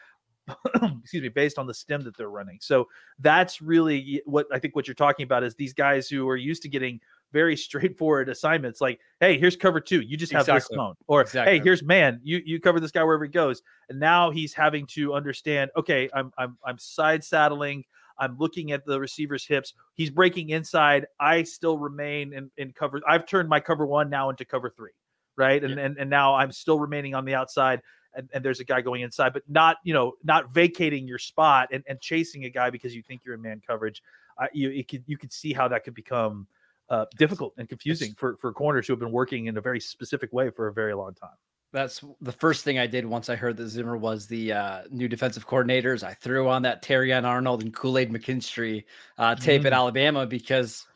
excuse 1.01 1.23
me 1.23 1.29
based 1.29 1.59
on 1.59 1.67
the 1.67 1.75
stem 1.75 2.03
that 2.03 2.17
they're 2.17 2.31
running 2.31 2.59
so 2.61 2.87
that's 3.19 3.61
really 3.61 4.23
what 4.27 4.47
i 4.53 4.59
think 4.59 4.75
what 4.75 4.87
you're 4.87 4.95
talking 4.95 5.25
about 5.25 5.43
is 5.43 5.55
these 5.55 5.73
guys 5.73 6.09
who 6.09 6.29
are 6.29 6.37
used 6.37 6.63
to 6.63 6.69
getting 6.69 7.01
very 7.33 7.57
straightforward 7.57 8.29
assignments 8.29 8.81
like 8.81 9.01
hey 9.21 9.39
here's 9.39 9.57
cover 9.57 9.81
two 9.81 10.01
you 10.01 10.17
just 10.17 10.33
have 10.33 10.43
exactly. 10.43 10.75
this 10.75 10.77
phone 10.77 10.95
or 11.07 11.21
exactly. 11.23 11.59
hey 11.59 11.63
here's 11.63 11.83
man 11.83 12.21
you 12.23 12.41
you 12.45 12.61
cover 12.61 12.81
this 12.81 12.91
guy 12.91 13.03
wherever 13.03 13.25
he 13.25 13.31
goes 13.31 13.63
and 13.89 13.99
now 13.99 14.31
he's 14.31 14.53
having 14.53 14.87
to 14.87 15.15
understand 15.15 15.71
okay 15.77 16.09
i'm 16.15 16.33
i'm, 16.39 16.57
I'm 16.65 16.79
side 16.79 17.25
saddling 17.25 17.85
i'm 18.19 18.37
looking 18.39 18.73
at 18.73 18.85
the 18.85 18.99
receiver's 18.99 19.45
hips 19.45 19.75
he's 19.95 20.11
breaking 20.11 20.51
inside 20.51 21.07
i 21.21 21.43
still 21.43 21.79
remain 21.79 22.33
in, 22.33 22.51
in 22.57 22.73
cover 22.73 23.01
i've 23.09 23.27
turned 23.27 23.49
my 23.49 23.61
cover 23.61 23.87
one 23.87 24.09
now 24.09 24.31
into 24.31 24.45
cover 24.45 24.71
three 24.71 24.93
right 25.37 25.63
and, 25.63 25.77
yeah. 25.77 25.85
and 25.85 25.99
and 25.99 26.09
now 26.09 26.35
i'm 26.35 26.53
still 26.53 26.79
remaining 26.79 27.15
on 27.15 27.25
the 27.25 27.35
outside 27.35 27.83
and, 28.15 28.29
and 28.33 28.45
there's 28.45 28.61
a 28.61 28.65
guy 28.65 28.81
going 28.81 29.03
inside 29.03 29.33
but 29.33 29.43
not 29.49 29.77
you 29.85 29.93
know 29.93 30.13
not 30.25 30.53
vacating 30.53 31.07
your 31.07 31.19
spot 31.19 31.69
and, 31.73 31.85
and 31.87 32.01
chasing 32.01 32.45
a 32.45 32.51
guy 32.51 32.71
because 32.71 32.95
you 32.95 33.03
think 33.03 33.21
you're 33.25 33.35
in 33.35 33.43
man 33.43 33.61
coverage 33.67 34.03
uh, 34.41 34.47
you 34.53 34.71
it 34.71 34.89
could 34.89 35.05
you 35.07 35.17
could 35.17 35.33
see 35.33 35.53
how 35.53 35.69
that 35.69 35.85
could 35.85 35.95
become 35.95 36.47
uh, 36.89 37.07
difficult 37.19 37.55
and 37.59 37.69
confusing 37.69 38.15
for 38.15 38.37
for 38.37 38.53
corners 38.53 38.87
who 38.87 38.93
have 38.93 39.01
been 39.01 39.13
working 39.13 39.47
in 39.47 39.57
a 39.57 39.61
very 39.61 39.81
specific 39.81 40.33
way 40.33 40.51
for 40.51 40.69
a 40.69 40.73
very 40.73 40.95
long 40.95 41.15
time. 41.15 41.37
That's 41.73 42.03
the 42.21 42.33
first 42.33 42.65
thing 42.65 42.79
I 42.79 42.87
did 42.87 43.05
once 43.05 43.29
I 43.29 43.37
heard 43.37 43.57
that 43.59 43.69
Zimmer 43.69 43.97
was 43.97 44.27
the 44.27 44.53
uh, 44.53 44.83
new 44.91 45.09
defensive 45.09 45.47
coordinators. 45.47 46.05
I 46.05 46.15
threw 46.15 46.49
on 46.49 46.63
that 46.63 46.83
Terrion 46.83 47.25
Arnold 47.25 47.63
and 47.63 47.75
Kool 47.75 47.99
Aid 47.99 48.11
McKinstry 48.11 48.85
uh, 49.19 49.35
tape 49.35 49.61
mm-hmm. 49.61 49.67
at 49.67 49.73
Alabama 49.73 50.27
because 50.27 50.87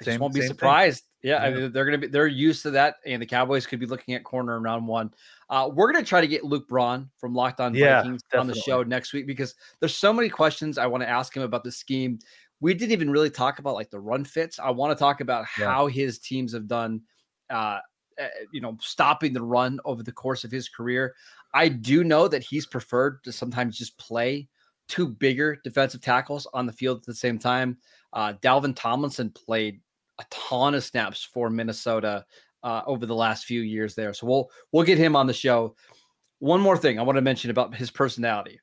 I 0.00 0.04
just 0.04 0.20
won't 0.20 0.34
be 0.34 0.42
surprised. 0.42 1.04
Thing. 1.22 1.30
Yeah, 1.30 1.42
yeah. 1.42 1.46
I 1.46 1.50
mean, 1.54 1.72
they're 1.72 1.84
going 1.84 2.00
to 2.00 2.06
be 2.06 2.10
they're 2.10 2.26
used 2.26 2.62
to 2.62 2.70
that, 2.72 2.96
and 3.04 3.20
the 3.20 3.26
Cowboys 3.26 3.66
could 3.66 3.80
be 3.80 3.86
looking 3.86 4.14
at 4.14 4.22
corner 4.22 4.56
in 4.56 4.62
round 4.62 4.86
one. 4.86 5.12
Uh, 5.48 5.68
we're 5.72 5.90
going 5.92 6.04
to 6.04 6.08
try 6.08 6.20
to 6.20 6.28
get 6.28 6.44
Luke 6.44 6.68
Braun 6.68 7.10
from 7.18 7.34
Locked 7.34 7.60
On 7.60 7.74
yeah, 7.74 8.02
Vikings 8.02 8.22
definitely. 8.24 8.40
on 8.40 8.46
the 8.54 8.60
show 8.60 8.82
next 8.82 9.12
week 9.12 9.26
because 9.26 9.54
there's 9.80 9.96
so 9.96 10.12
many 10.12 10.28
questions 10.28 10.78
I 10.78 10.86
want 10.86 11.02
to 11.02 11.08
ask 11.08 11.36
him 11.36 11.42
about 11.42 11.64
the 11.64 11.72
scheme 11.72 12.18
we 12.60 12.74
didn't 12.74 12.92
even 12.92 13.10
really 13.10 13.30
talk 13.30 13.58
about 13.58 13.74
like 13.74 13.90
the 13.90 14.00
run 14.00 14.24
fits. 14.24 14.58
I 14.58 14.70
want 14.70 14.96
to 14.96 15.00
talk 15.00 15.20
about 15.20 15.46
yeah. 15.58 15.66
how 15.66 15.86
his 15.86 16.18
teams 16.18 16.52
have 16.52 16.66
done, 16.66 17.02
uh, 17.48 17.78
eh, 18.18 18.28
you 18.52 18.60
know, 18.60 18.76
stopping 18.80 19.32
the 19.32 19.42
run 19.42 19.80
over 19.84 20.02
the 20.02 20.12
course 20.12 20.44
of 20.44 20.50
his 20.50 20.68
career. 20.68 21.14
I 21.54 21.68
do 21.68 22.04
know 22.04 22.28
that 22.28 22.42
he's 22.42 22.66
preferred 22.66 23.24
to 23.24 23.32
sometimes 23.32 23.78
just 23.78 23.98
play 23.98 24.48
two 24.88 25.08
bigger 25.08 25.56
defensive 25.64 26.00
tackles 26.00 26.46
on 26.52 26.66
the 26.66 26.72
field 26.72 26.98
at 26.98 27.06
the 27.06 27.14
same 27.14 27.38
time. 27.38 27.78
Uh, 28.12 28.34
Dalvin 28.42 28.74
Tomlinson 28.76 29.30
played 29.30 29.80
a 30.18 30.24
ton 30.30 30.74
of 30.74 30.84
snaps 30.84 31.22
for 31.24 31.48
Minnesota 31.48 32.24
uh, 32.62 32.82
over 32.86 33.06
the 33.06 33.14
last 33.14 33.46
few 33.46 33.62
years 33.62 33.94
there, 33.94 34.12
so 34.12 34.26
we'll 34.26 34.50
we'll 34.72 34.84
get 34.84 34.98
him 34.98 35.16
on 35.16 35.26
the 35.26 35.32
show. 35.32 35.74
One 36.40 36.60
more 36.60 36.76
thing 36.76 36.98
I 36.98 37.02
want 37.02 37.16
to 37.16 37.22
mention 37.22 37.50
about 37.50 37.74
his 37.74 37.90
personality. 37.90 38.60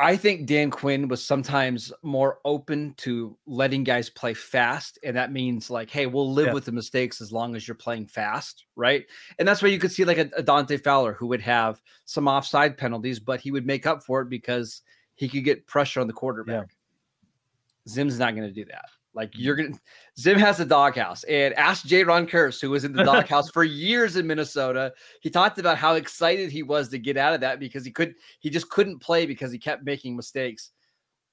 I 0.00 0.16
think 0.16 0.46
Dan 0.46 0.70
Quinn 0.70 1.08
was 1.08 1.24
sometimes 1.24 1.92
more 2.02 2.38
open 2.44 2.94
to 2.98 3.36
letting 3.46 3.82
guys 3.82 4.08
play 4.08 4.32
fast. 4.32 4.98
And 5.02 5.16
that 5.16 5.32
means 5.32 5.70
like, 5.70 5.90
hey, 5.90 6.06
we'll 6.06 6.32
live 6.32 6.48
yeah. 6.48 6.52
with 6.52 6.66
the 6.66 6.72
mistakes 6.72 7.20
as 7.20 7.32
long 7.32 7.56
as 7.56 7.66
you're 7.66 7.74
playing 7.74 8.06
fast. 8.06 8.66
Right. 8.76 9.06
And 9.38 9.48
that's 9.48 9.60
why 9.60 9.68
you 9.68 9.78
could 9.78 9.90
see 9.90 10.04
like 10.04 10.18
a, 10.18 10.30
a, 10.36 10.42
Dante 10.42 10.76
Fowler 10.76 11.14
who 11.14 11.26
would 11.26 11.40
have 11.40 11.82
some 12.04 12.28
offside 12.28 12.78
penalties, 12.78 13.18
but 13.18 13.40
he 13.40 13.50
would 13.50 13.66
make 13.66 13.86
up 13.86 14.04
for 14.04 14.20
it 14.20 14.28
because 14.28 14.82
he 15.16 15.28
could 15.28 15.44
get 15.44 15.66
pressure 15.66 16.00
on 16.00 16.06
the 16.06 16.12
quarterback. 16.12 16.68
Yeah. 16.68 17.92
Zim's 17.92 18.18
not 18.18 18.36
going 18.36 18.46
to 18.46 18.54
do 18.54 18.66
that. 18.66 18.84
Like 19.14 19.32
you're 19.34 19.56
gonna 19.56 19.78
Zim 20.18 20.38
has 20.38 20.58
the 20.58 20.64
doghouse. 20.64 21.24
And 21.24 21.54
ask 21.54 21.86
Jayron 21.86 22.28
Kearse, 22.28 22.60
who 22.60 22.70
was 22.70 22.84
in 22.84 22.92
the 22.92 23.04
doghouse 23.12 23.50
for 23.50 23.64
years 23.64 24.16
in 24.16 24.26
Minnesota. 24.26 24.92
He 25.22 25.30
talked 25.30 25.58
about 25.58 25.78
how 25.78 25.94
excited 25.94 26.50
he 26.50 26.62
was 26.62 26.88
to 26.90 26.98
get 26.98 27.16
out 27.16 27.34
of 27.34 27.40
that 27.40 27.58
because 27.58 27.84
he 27.84 27.90
could 27.90 28.14
he 28.40 28.50
just 28.50 28.70
couldn't 28.70 29.00
play 29.00 29.26
because 29.26 29.50
he 29.50 29.58
kept 29.58 29.84
making 29.84 30.14
mistakes. 30.16 30.70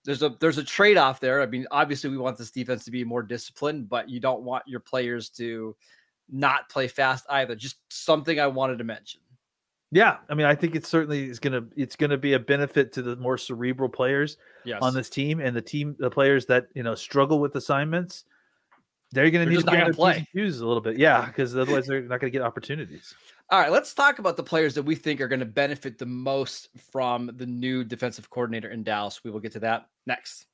there's 0.06 0.24
a 0.24 0.36
there's 0.40 0.58
a 0.58 0.64
trade 0.64 0.98
off 0.98 1.20
there. 1.20 1.42
I 1.42 1.46
mean, 1.46 1.68
obviously 1.72 2.10
we 2.10 2.18
want 2.18 2.38
this 2.38 2.52
defense 2.52 2.86
to 2.86 2.92
be 2.92 3.04
more 3.04 3.24
disciplined, 3.24 3.90
but 3.90 4.10
you 4.10 4.20
don't 4.20 4.44
want 4.44 4.64
your 4.68 4.80
players 4.80 5.30
to 5.32 5.76
not 6.30 6.70
play 6.70 6.88
fast 6.88 7.26
either. 7.30 7.56
Just 7.56 7.78
something 7.90 8.40
I 8.40 8.48
wanted 8.48 8.78
to 8.78 8.84
mention. 8.84 9.22
Yeah, 9.95 10.17
I 10.29 10.34
mean, 10.34 10.45
I 10.45 10.55
think 10.55 10.75
it's 10.75 10.89
certainly 10.89 11.29
is 11.29 11.39
gonna 11.39 11.63
it's 11.77 11.95
gonna 11.95 12.17
be 12.17 12.34
a 12.34 12.39
benefit 12.39 12.91
to 12.93 13.01
the 13.01 13.15
more 13.15 13.38
cerebral 13.38 13.88
players 13.88 14.36
Yes. 14.65 14.79
on 14.81 14.93
this 14.93 15.10
team 15.10 15.39
and 15.39 15.55
the 15.55 15.62
team 15.62 15.95
the 15.99 16.10
players 16.10 16.45
that 16.47 16.67
you 16.73 16.84
know 16.84 16.95
struggle 16.95 17.39
with 17.39 17.55
assignments. 17.55 18.25
They're 19.13 19.31
gonna 19.31 19.45
They're 19.45 19.53
need 19.53 19.60
to 19.62 19.65
gonna 19.65 19.93
play. 19.93 20.27
Q's 20.34 20.60
a 20.60 20.67
little 20.67 20.81
bit, 20.81 20.97
yeah, 20.97 21.25
because 21.25 21.55
otherwise 21.55 21.88
they're 21.88 22.01
not 22.01 22.19
gonna 22.19 22.29
get 22.29 22.41
opportunities. 22.41 23.15
All 23.49 23.58
right, 23.58 23.71
let's 23.71 23.93
talk 23.93 24.19
about 24.19 24.36
the 24.36 24.43
players 24.43 24.73
that 24.75 24.84
we 24.84 24.95
think 24.95 25.21
are 25.21 25.29
going 25.29 25.39
to 25.39 25.45
benefit 25.45 25.97
the 25.97 26.05
most 26.05 26.67
from 26.91 27.31
the 27.38 27.45
new 27.45 27.86
defensive 27.86 28.29
coordinator 28.29 28.71
in 28.71 28.84
Dallas. 28.84 29.23
We 29.23 29.31
will 29.31 29.39
get 29.39 29.53
to 29.53 29.60
that 29.62 29.88
next. 30.08 30.47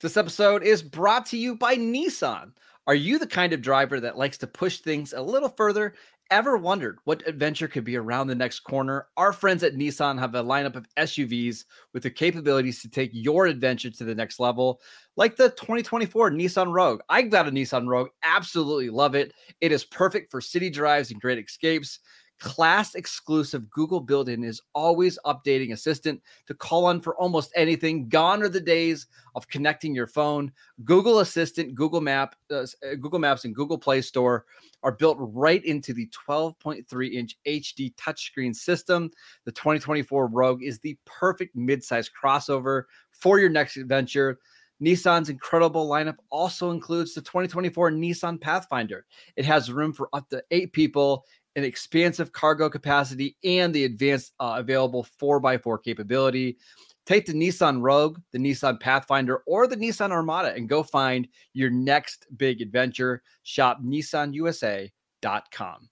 This 0.00 0.16
episode 0.16 0.62
is 0.62 0.82
brought 0.82 1.26
to 1.26 1.38
you 1.38 1.54
by 1.56 1.76
Nissan. 1.76 2.52
Are 2.88 2.94
you 2.94 3.18
the 3.18 3.26
kind 3.26 3.52
of 3.52 3.60
driver 3.60 4.00
that 4.00 4.16
likes 4.16 4.38
to 4.38 4.46
push 4.46 4.78
things 4.78 5.12
a 5.12 5.20
little 5.20 5.50
further? 5.50 5.94
Ever 6.30 6.56
wondered 6.56 6.98
what 7.04 7.22
adventure 7.28 7.68
could 7.68 7.84
be 7.84 7.96
around 7.96 8.28
the 8.28 8.34
next 8.34 8.60
corner? 8.60 9.08
Our 9.18 9.34
friends 9.34 9.62
at 9.62 9.74
Nissan 9.74 10.18
have 10.18 10.34
a 10.34 10.42
lineup 10.42 10.74
of 10.74 10.86
SUVs 10.96 11.66
with 11.92 12.02
the 12.02 12.10
capabilities 12.10 12.80
to 12.80 12.88
take 12.88 13.10
your 13.12 13.44
adventure 13.44 13.90
to 13.90 14.04
the 14.04 14.14
next 14.14 14.40
level, 14.40 14.80
like 15.16 15.36
the 15.36 15.50
2024 15.50 16.30
Nissan 16.30 16.72
Rogue. 16.72 17.00
I 17.10 17.20
got 17.20 17.46
a 17.46 17.50
Nissan 17.50 17.88
Rogue, 17.88 18.08
absolutely 18.22 18.88
love 18.88 19.14
it. 19.14 19.32
It 19.60 19.70
is 19.70 19.84
perfect 19.84 20.30
for 20.30 20.40
city 20.40 20.70
drives 20.70 21.10
and 21.10 21.20
great 21.20 21.44
escapes. 21.44 22.00
Class 22.38 22.94
exclusive 22.94 23.68
Google 23.68 24.00
built 24.00 24.28
in 24.28 24.44
is 24.44 24.60
always 24.74 25.18
updating 25.26 25.72
assistant 25.72 26.22
to 26.46 26.54
call 26.54 26.86
on 26.86 27.00
for 27.00 27.16
almost 27.16 27.52
anything. 27.56 28.08
Gone 28.08 28.42
are 28.42 28.48
the 28.48 28.60
days 28.60 29.08
of 29.34 29.48
connecting 29.48 29.94
your 29.94 30.06
phone. 30.06 30.52
Google 30.84 31.18
Assistant, 31.18 31.74
Google 31.74 32.00
Map, 32.00 32.36
uh, 32.50 32.66
uh, 32.84 32.94
Google 33.00 33.18
Maps, 33.18 33.44
and 33.44 33.54
Google 33.54 33.78
Play 33.78 34.00
Store 34.00 34.44
are 34.82 34.92
built 34.92 35.16
right 35.20 35.64
into 35.64 35.92
the 35.92 36.08
12.3 36.28 37.12
inch 37.12 37.36
HD 37.46 37.94
touchscreen 37.96 38.54
system. 38.54 39.10
The 39.44 39.52
2024 39.52 40.28
Rogue 40.28 40.62
is 40.62 40.78
the 40.78 40.96
perfect 41.04 41.56
midsize 41.56 42.08
crossover 42.10 42.84
for 43.10 43.40
your 43.40 43.50
next 43.50 43.76
adventure. 43.76 44.38
Nissan's 44.82 45.28
incredible 45.28 45.88
lineup 45.88 46.16
also 46.30 46.70
includes 46.70 47.14
the 47.14 47.20
2024 47.20 47.90
Nissan 47.90 48.40
Pathfinder. 48.40 49.06
It 49.36 49.44
has 49.44 49.72
room 49.72 49.92
for 49.92 50.08
up 50.12 50.28
to 50.30 50.42
eight 50.50 50.72
people, 50.72 51.24
an 51.56 51.64
expansive 51.64 52.32
cargo 52.32 52.68
capacity, 52.68 53.36
and 53.44 53.74
the 53.74 53.84
advanced 53.84 54.32
uh, 54.40 54.56
available 54.58 55.06
4x4 55.20 55.82
capability. 55.82 56.58
Take 57.06 57.26
the 57.26 57.32
Nissan 57.32 57.80
Rogue, 57.80 58.18
the 58.32 58.38
Nissan 58.38 58.78
Pathfinder, 58.78 59.42
or 59.46 59.66
the 59.66 59.76
Nissan 59.76 60.10
Armada 60.10 60.54
and 60.54 60.68
go 60.68 60.82
find 60.82 61.26
your 61.54 61.70
next 61.70 62.26
big 62.36 62.60
adventure. 62.60 63.22
Shop 63.44 63.78
nissanusa.com. 63.82 65.88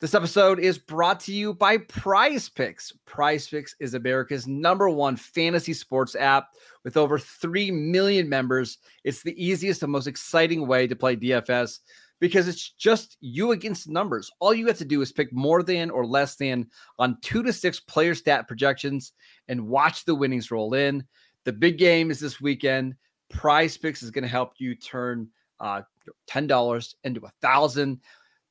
This 0.00 0.14
episode 0.14 0.60
is 0.60 0.78
brought 0.78 1.18
to 1.20 1.32
you 1.32 1.54
by 1.54 1.78
Prize 1.78 2.48
Picks. 2.48 2.92
Prize 3.04 3.48
Picks 3.48 3.74
is 3.80 3.94
America's 3.94 4.46
number 4.46 4.88
one 4.88 5.16
fantasy 5.16 5.72
sports 5.72 6.14
app 6.14 6.50
with 6.84 6.96
over 6.96 7.18
3 7.18 7.72
million 7.72 8.28
members. 8.28 8.78
It's 9.02 9.24
the 9.24 9.34
easiest 9.44 9.82
and 9.82 9.90
most 9.90 10.06
exciting 10.06 10.68
way 10.68 10.86
to 10.86 10.94
play 10.94 11.16
DFS 11.16 11.80
because 12.20 12.48
it's 12.48 12.70
just 12.70 13.16
you 13.20 13.52
against 13.52 13.88
numbers. 13.88 14.30
All 14.40 14.54
you 14.54 14.66
have 14.66 14.78
to 14.78 14.84
do 14.84 15.00
is 15.00 15.12
pick 15.12 15.32
more 15.32 15.62
than 15.62 15.90
or 15.90 16.06
less 16.06 16.36
than 16.36 16.66
on 16.98 17.18
two 17.22 17.42
to 17.42 17.52
six 17.52 17.80
player 17.80 18.14
stat 18.14 18.48
projections 18.48 19.12
and 19.48 19.68
watch 19.68 20.04
the 20.04 20.14
winnings 20.14 20.50
roll 20.50 20.74
in. 20.74 21.04
The 21.44 21.52
big 21.52 21.78
game 21.78 22.10
is 22.10 22.20
this 22.20 22.40
weekend. 22.40 22.94
Prize 23.30 23.76
Picks 23.76 24.02
is 24.02 24.10
going 24.10 24.22
to 24.22 24.28
help 24.28 24.54
you 24.58 24.74
turn 24.74 25.28
uh, 25.60 25.82
$10 26.28 26.94
into 27.04 27.20
a 27.24 27.30
thousand. 27.40 28.00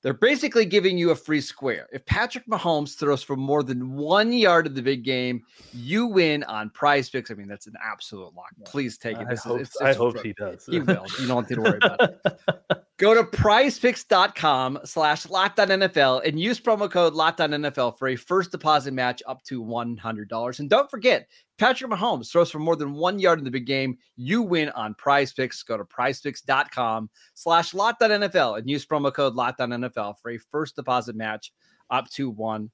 They're 0.03 0.13
basically 0.13 0.65
giving 0.65 0.97
you 0.97 1.10
a 1.10 1.15
free 1.15 1.41
square. 1.41 1.88
If 1.91 2.06
Patrick 2.06 2.45
Mahomes 2.47 2.95
throws 2.95 3.23
for 3.23 3.36
more 3.36 3.63
than 3.63 3.95
one 3.95 4.32
yard 4.32 4.67
in 4.67 4.73
the 4.75 4.82
big 4.82 5.03
game, 5.03 5.41
you 5.73 6.06
win 6.06 6.43
on 6.43 6.69
prize 6.69 7.10
picks. 7.10 7.32
I 7.32 7.34
mean, 7.34 7.47
that's 7.47 7.67
an 7.67 7.73
absolute 7.84 8.34
lock. 8.36 8.49
Please 8.65 8.97
take 8.97 9.17
it. 9.17 9.25
I 9.27 9.32
This 9.32 9.43
hope, 9.43 9.62
is, 9.62 9.67
it's, 9.69 9.82
I 9.82 9.93
hope 9.93 10.21
he 10.21 10.34
does. 10.34 10.65
he 10.69 10.80
will. 10.80 11.06
You 11.19 11.27
don't 11.27 11.49
need 11.49 11.56
to 11.56 11.62
worry 11.62 11.80
about 11.82 12.01
it. 12.01 12.84
Go 12.97 13.13
to 13.13 13.23
prizepicks.com 13.23 14.79
slash 14.83 15.27
lockdown 15.27 16.19
and 16.25 16.39
use 16.39 16.60
promo 16.60 16.89
code 16.89 17.13
lockdown 17.13 17.53
for 17.95 18.07
a 18.07 18.15
first 18.15 18.49
deposit 18.49 18.91
match 18.91 19.21
up 19.27 19.43
to 19.43 19.63
$100. 19.63 20.60
And 20.60 20.67
don't 20.67 20.89
forget, 20.89 21.27
Patrick 21.60 21.91
Mahomes 21.91 22.31
throws 22.31 22.49
for 22.49 22.57
more 22.57 22.75
than 22.75 22.93
one 22.93 23.19
yard 23.19 23.38
in 23.38 23.45
the 23.45 23.51
big 23.51 23.67
game. 23.67 23.99
You 24.15 24.41
win 24.41 24.69
on 24.69 24.95
prize 24.95 25.31
picks. 25.31 25.62
Go 25.62 25.77
to 25.77 25.86
prizepicks.com 25.86 27.12
slash 27.36 27.73
lockdown 27.73 28.57
and 28.57 28.69
use 28.69 28.83
promo 28.83 29.13
code 29.13 29.36
lockdown 29.36 30.17
for 30.19 30.31
a 30.31 30.39
first 30.39 30.75
deposit 30.75 31.15
match 31.15 31.51
up 31.91 32.10
to 32.12 32.33
$100. 32.33 32.69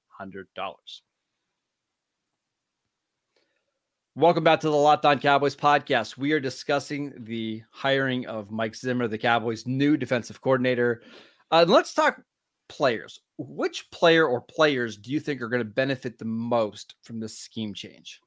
Welcome 4.16 4.44
back 4.44 4.60
to 4.60 4.70
the 4.70 4.76
Locked 4.76 5.08
On 5.08 5.18
Cowboys 5.18 5.56
podcast. 5.56 6.20
We 6.20 6.34
are 6.34 6.40
discussing 6.40 7.14
the 7.18 7.64
hiring 7.72 8.28
of 8.28 8.52
Mike 8.52 8.76
Zimmer, 8.76 9.08
the 9.08 9.18
Cowboys' 9.18 9.66
new 9.66 9.98
defensive 9.98 10.40
coordinator. 10.40 11.02
Uh, 11.50 11.66
let's 11.68 11.96
talk 11.96 12.22
players. 12.70 13.22
Which 13.40 13.90
player 13.90 14.28
or 14.28 14.40
players 14.40 14.98
do 14.98 15.12
you 15.12 15.20
think 15.20 15.42
are 15.42 15.50
going 15.50 15.62
to 15.62 15.66
benefit 15.66 16.20
the 16.20 16.26
most 16.26 16.94
from 17.02 17.20
this 17.20 17.40
scheme 17.40 17.74
change? 17.74 18.22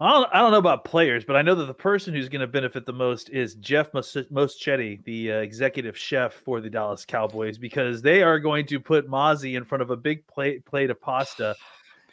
I 0.00 0.10
don't, 0.10 0.28
I 0.34 0.40
don't 0.40 0.50
know 0.50 0.58
about 0.58 0.84
players, 0.84 1.24
but 1.24 1.36
I 1.36 1.40
know 1.40 1.54
that 1.54 1.64
the 1.64 1.72
person 1.72 2.12
who's 2.12 2.28
going 2.28 2.42
to 2.42 2.46
benefit 2.46 2.84
the 2.84 2.92
most 2.92 3.30
is 3.30 3.54
Jeff 3.54 3.94
Mos- 3.94 4.28
Moschetti, 4.30 5.02
the 5.04 5.32
uh, 5.32 5.36
executive 5.36 5.96
chef 5.96 6.34
for 6.34 6.60
the 6.60 6.68
Dallas 6.68 7.06
Cowboys, 7.06 7.56
because 7.56 8.02
they 8.02 8.22
are 8.22 8.38
going 8.38 8.66
to 8.66 8.78
put 8.78 9.08
Mazi 9.08 9.56
in 9.56 9.64
front 9.64 9.80
of 9.80 9.88
a 9.88 9.96
big 9.96 10.26
plate 10.26 10.66
plate 10.66 10.90
of 10.90 11.00
pasta, 11.00 11.56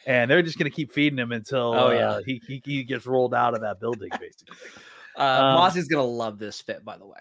and 0.06 0.30
they're 0.30 0.42
just 0.42 0.58
going 0.58 0.70
to 0.70 0.76
keep 0.76 0.92
feeding 0.92 1.20
him 1.20 1.32
until 1.32 1.74
Oh, 1.74 1.88
uh, 1.88 1.92
yeah. 1.92 2.20
he, 2.26 2.42
he 2.48 2.62
he 2.64 2.84
gets 2.84 3.06
rolled 3.06 3.34
out 3.34 3.54
of 3.54 3.62
that 3.62 3.80
building, 3.80 4.10
basically. 4.20 4.56
Uh, 5.16 5.22
Um, 5.22 5.58
Mazi's 5.58 5.88
going 5.88 6.04
to 6.04 6.10
love 6.10 6.40
this 6.40 6.62
fit, 6.62 6.84
by 6.86 6.98
the 6.98 7.06
way. 7.06 7.20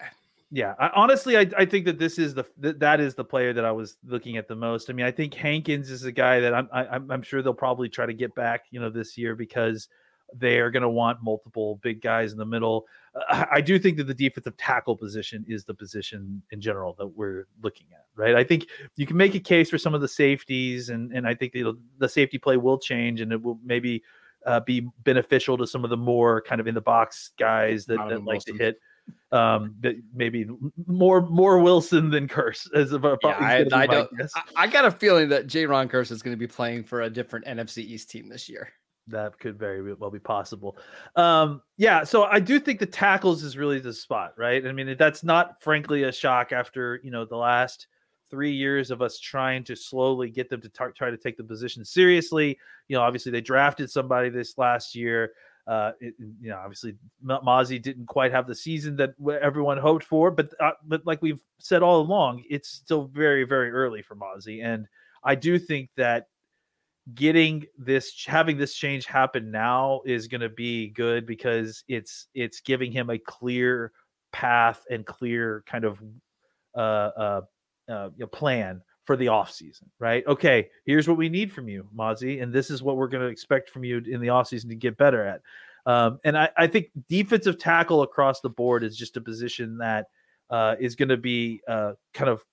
Yeah, 0.53 0.75
I, 0.79 0.89
honestly, 0.95 1.37
I, 1.37 1.49
I 1.57 1.65
think 1.65 1.85
that 1.85 1.97
this 1.97 2.19
is 2.19 2.33
the 2.33 2.43
th- 2.61 2.75
that 2.79 2.99
is 2.99 3.15
the 3.15 3.23
player 3.23 3.53
that 3.53 3.63
I 3.63 3.71
was 3.71 3.95
looking 4.05 4.35
at 4.35 4.49
the 4.49 4.55
most. 4.55 4.89
I 4.89 4.93
mean, 4.93 5.05
I 5.05 5.11
think 5.11 5.33
Hankins 5.33 5.89
is 5.89 6.03
a 6.03 6.11
guy 6.11 6.41
that 6.41 6.53
I'm 6.53 6.67
I, 6.73 6.87
I'm 6.87 7.09
I'm 7.09 7.21
sure 7.21 7.41
they'll 7.41 7.53
probably 7.53 7.87
try 7.87 8.05
to 8.05 8.13
get 8.13 8.35
back, 8.35 8.65
you 8.69 8.79
know, 8.81 8.89
this 8.89 9.17
year 9.17 9.33
because 9.35 9.87
they 10.33 10.59
are 10.59 10.71
going 10.71 10.83
to 10.83 10.89
want 10.89 11.21
multiple 11.21 11.79
big 11.81 12.01
guys 12.01 12.31
in 12.31 12.37
the 12.37 12.45
middle. 12.45 12.85
Uh, 13.29 13.45
I- 13.51 13.61
do 13.61 13.77
think 13.77 13.97
that 13.97 14.05
the 14.05 14.13
defensive 14.13 14.57
tackle 14.57 14.95
position 14.95 15.45
is 15.47 15.65
the 15.65 15.73
position 15.73 16.41
in 16.51 16.61
general 16.61 16.95
that 16.97 17.07
we're 17.07 17.47
looking 17.61 17.87
at, 17.93 18.05
right? 18.15 18.35
I 18.35 18.43
think 18.43 18.67
you 18.95 19.05
can 19.05 19.17
make 19.17 19.35
a 19.35 19.39
case 19.39 19.69
for 19.69 19.77
some 19.77 19.93
of 19.93 20.01
the 20.01 20.07
safeties, 20.07 20.89
and 20.89 21.11
and 21.11 21.27
I 21.27 21.35
think 21.35 21.53
the 21.53 21.77
the 21.97 22.09
safety 22.09 22.37
play 22.37 22.57
will 22.57 22.79
change, 22.79 23.21
and 23.21 23.31
it 23.31 23.41
will 23.41 23.59
maybe 23.63 24.03
uh, 24.45 24.59
be 24.61 24.87
beneficial 25.03 25.57
to 25.57 25.67
some 25.67 25.83
of 25.83 25.89
the 25.89 25.97
more 25.97 26.41
kind 26.41 26.59
of 26.59 26.67
in 26.67 26.75
the 26.75 26.81
box 26.81 27.31
guys 27.37 27.85
that, 27.85 27.97
that 28.09 28.23
like 28.23 28.41
to 28.41 28.53
hit 28.53 28.79
um 29.31 29.75
that 29.79 29.95
maybe 30.13 30.47
more 30.85 31.21
more 31.21 31.59
wilson 31.59 32.09
than 32.09 32.27
Kearse 32.27 32.67
as 32.75 32.91
of 32.91 33.03
Yeah, 33.03 33.35
I, 33.39 33.65
I 33.73 33.87
don't. 33.87 34.09
I, 34.35 34.41
I 34.55 34.67
got 34.67 34.85
a 34.85 34.91
feeling 34.91 35.29
that 35.29 35.47
Jayron 35.47 35.89
Kearse 35.89 36.11
is 36.11 36.21
going 36.21 36.33
to 36.33 36.39
be 36.39 36.47
playing 36.47 36.83
for 36.83 37.01
a 37.01 37.09
different 37.09 37.45
NFC 37.45 37.79
East 37.79 38.09
team 38.09 38.29
this 38.29 38.47
year. 38.47 38.69
That 39.11 39.37
could 39.39 39.57
very 39.57 39.93
well 39.93 40.09
be 40.09 40.19
possible. 40.19 40.77
Um 41.15 41.61
yeah 41.77 42.03
so 42.03 42.23
i 42.23 42.39
do 42.39 42.59
think 42.59 42.79
the 42.79 42.85
tackles 42.85 43.43
is 43.43 43.57
really 43.57 43.79
the 43.79 43.93
spot 43.93 44.33
right? 44.37 44.65
I 44.65 44.71
mean 44.71 44.95
that's 44.97 45.23
not 45.23 45.61
frankly 45.61 46.03
a 46.03 46.11
shock 46.11 46.51
after 46.51 46.99
you 47.03 47.11
know 47.11 47.25
the 47.25 47.37
last 47.37 47.87
three 48.29 48.51
years 48.51 48.91
of 48.91 49.01
us 49.01 49.19
trying 49.19 49.63
to 49.65 49.75
slowly 49.75 50.29
get 50.29 50.49
them 50.49 50.61
to 50.61 50.69
tar- 50.69 50.91
try 50.93 51.09
to 51.09 51.17
take 51.17 51.37
the 51.37 51.43
position 51.43 51.83
seriously. 51.83 52.57
You 52.87 52.97
know 52.97 53.03
obviously 53.03 53.31
they 53.31 53.41
drafted 53.41 53.89
somebody 53.91 54.29
this 54.29 54.57
last 54.57 54.95
year 54.95 55.31
uh 55.67 55.91
it, 55.99 56.15
you 56.19 56.49
know 56.49 56.57
obviously 56.57 56.95
Mazi 57.23 57.81
didn't 57.81 58.07
quite 58.07 58.31
have 58.31 58.47
the 58.47 58.55
season 58.55 58.95
that 58.95 59.13
everyone 59.41 59.77
hoped 59.77 60.03
for 60.03 60.31
but 60.31 60.53
uh, 60.59 60.71
but 60.85 61.05
like 61.05 61.21
we've 61.21 61.43
said 61.59 61.83
all 61.83 62.01
along 62.01 62.43
it's 62.49 62.69
still 62.69 63.05
very 63.05 63.43
very 63.43 63.69
early 63.71 64.01
for 64.01 64.15
Mazi. 64.15 64.63
And 64.63 64.87
i 65.23 65.35
do 65.35 65.59
think 65.59 65.89
that 65.97 66.27
getting 67.15 67.65
this 67.77 68.25
having 68.27 68.57
this 68.57 68.75
change 68.75 69.05
happen 69.05 69.49
now 69.49 70.01
is 70.05 70.27
going 70.27 70.41
to 70.41 70.49
be 70.49 70.89
good 70.89 71.25
because 71.25 71.83
it's 71.87 72.27
it's 72.35 72.61
giving 72.61 72.91
him 72.91 73.09
a 73.09 73.17
clear 73.17 73.91
path 74.31 74.85
and 74.89 75.05
clear 75.05 75.63
kind 75.65 75.83
of 75.83 76.01
uh 76.75 76.79
uh, 76.79 77.41
uh 77.91 78.09
plan 78.31 78.81
for 79.03 79.15
the 79.15 79.25
offseason 79.25 79.83
right? 79.99 80.25
Okay 80.27 80.69
here's 80.85 81.07
what 81.07 81.17
we 81.17 81.27
need 81.27 81.51
from 81.51 81.67
you 81.67 81.87
Mazi 81.95 82.41
and 82.41 82.53
this 82.53 82.69
is 82.69 82.83
what 82.83 82.97
we're 82.97 83.07
going 83.07 83.23
to 83.23 83.29
expect 83.29 83.69
from 83.69 83.83
you 83.83 83.97
in 83.97 84.21
the 84.21 84.27
offseason 84.27 84.69
to 84.69 84.75
get 84.75 84.97
better 84.97 85.25
at. 85.25 85.41
Um 85.91 86.19
and 86.23 86.37
i 86.37 86.49
i 86.55 86.67
think 86.67 86.91
defensive 87.09 87.57
tackle 87.57 88.03
across 88.03 88.41
the 88.41 88.49
board 88.49 88.83
is 88.83 88.95
just 88.95 89.17
a 89.17 89.21
position 89.21 89.79
that 89.79 90.05
uh 90.51 90.75
is 90.79 90.95
going 90.95 91.09
to 91.09 91.17
be 91.17 91.61
uh 91.67 91.93
kind 92.13 92.29
of 92.29 92.45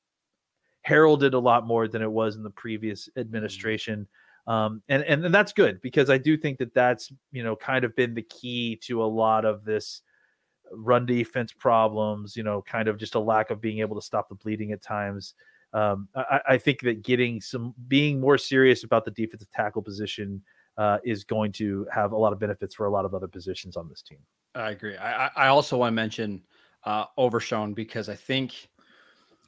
heralded 0.81 1.35
a 1.35 1.39
lot 1.39 1.67
more 1.67 1.87
than 1.87 2.01
it 2.01 2.11
was 2.11 2.37
in 2.37 2.43
the 2.43 2.51
previous 2.51 3.11
administration 3.19 4.09
Um, 4.49 4.83
and, 4.89 5.03
and 5.03 5.33
that's 5.35 5.53
good 5.53 5.79
because 5.83 6.09
I 6.09 6.17
do 6.17 6.39
think 6.39 6.59
that 6.59 6.73
that's 6.73 7.13
you 7.33 7.45
know 7.45 7.55
kind 7.55 7.85
of 7.85 7.95
been 7.95 8.15
the 8.15 8.23
key 8.23 8.81
to 8.85 9.03
a 9.03 9.05
lot 9.05 9.45
of 9.45 9.63
this 9.65 10.01
run 10.73 11.05
defense 11.05 11.53
problems. 11.53 12.35
You 12.35 12.43
know, 12.43 12.63
kind 12.63 12.89
of 12.89 12.97
just 12.97 13.15
a 13.15 13.21
lack 13.21 13.51
of 13.51 13.61
being 13.61 13.81
able 13.81 13.95
to 13.97 14.03
stop 14.03 14.29
the 14.31 14.35
bleeding 14.35 14.73
at 14.73 14.83
times. 14.83 15.35
Um, 15.75 16.09
I, 16.17 16.41
I 16.49 16.59
think 16.59 16.81
that 16.81 17.03
getting 17.03 17.43
some 17.43 17.75
being 17.89 18.21
more 18.21 18.39
serious 18.39 18.85
about 18.85 19.05
the 19.05 19.11
defensive 19.11 19.51
tackle 19.51 19.83
position 19.83 20.43
uh, 20.79 20.97
is 21.05 21.25
going 21.25 21.53
to 21.53 21.87
have 21.93 22.13
a 22.13 22.17
lot 22.17 22.33
of 22.33 22.39
benefits 22.39 22.75
for 22.75 22.87
a 22.87 22.91
lot 22.91 23.05
of 23.05 23.13
other 23.13 23.29
positions 23.29 23.77
on 23.77 23.87
this 23.87 24.01
team. 24.01 24.19
I 24.55 24.71
agree. 24.71 24.97
I, 24.97 25.31
I 25.37 25.49
also 25.49 25.77
want 25.77 25.93
to 25.93 25.95
mention 25.95 26.43
uh, 26.85 27.05
Overshown 27.19 27.75
because 27.75 28.09
I 28.09 28.15
think 28.15 28.71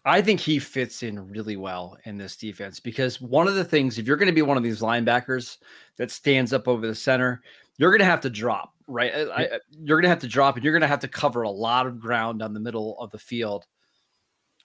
I 0.05 0.23
think 0.23 0.41
he 0.41 0.59
fits 0.59 1.03
in 1.03 1.29
really 1.29 1.57
well 1.57 1.99
in 2.05 2.17
this 2.17 2.37
defense 2.37 2.81
because 2.81 3.21
one 3.21 3.47
of 3.47 3.55
the 3.55 3.65
things, 3.65 3.99
if 3.99 4.07
you're 4.07 4.17
going 4.17 4.29
to 4.29 4.35
be 4.35 4.43
one 4.43 4.57
of 4.57 4.63
these 4.63 4.81
linebackers 4.81 5.59
that 5.97 6.11
stands 6.11 6.53
up 6.53 6.69
over 6.69 6.87
the 6.87 6.95
center, 6.95 7.43
you're 7.77 7.91
going 7.91 8.01
to 8.01 8.07
have 8.07 8.23
to 8.23 8.31
drop, 8.31 8.73
right? 8.87 9.13
I, 9.15 9.43
I, 9.43 9.49
you're 9.71 9.99
going 9.99 10.05
to 10.05 10.09
have 10.09 10.21
to 10.21 10.29
drop 10.29 10.57
and 10.57 10.65
you're 10.65 10.73
going 10.73 10.81
to 10.81 10.87
have 10.87 11.01
to 11.01 11.09
cover 11.09 11.43
a 11.43 11.51
lot 11.51 11.87
of 11.87 12.01
ground 12.01 12.39
down 12.39 12.55
the 12.55 12.61
middle 12.61 12.99
of 12.99 13.11
the 13.11 13.19
field. 13.19 13.67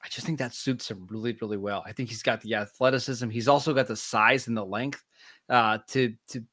I 0.02 0.08
just 0.08 0.26
think 0.26 0.39
that 0.39 0.54
suits 0.54 0.89
him 0.89 1.06
really, 1.10 1.36
really 1.41 1.58
well. 1.58 1.84
I 1.86 1.91
think 1.91 2.10
he's 2.10 2.24
got 2.24 2.39
the 2.41 2.56
athleticism. 2.56 3.30
He's 3.30 3.48
also 3.48 3.74
got 3.74 3.88
the 3.88 3.95
size 3.95 4.48
and 4.48 4.56
the 4.56 4.65
length 4.65 5.04
uh, 5.50 5.80
to 5.88 6.13
to 6.30 6.43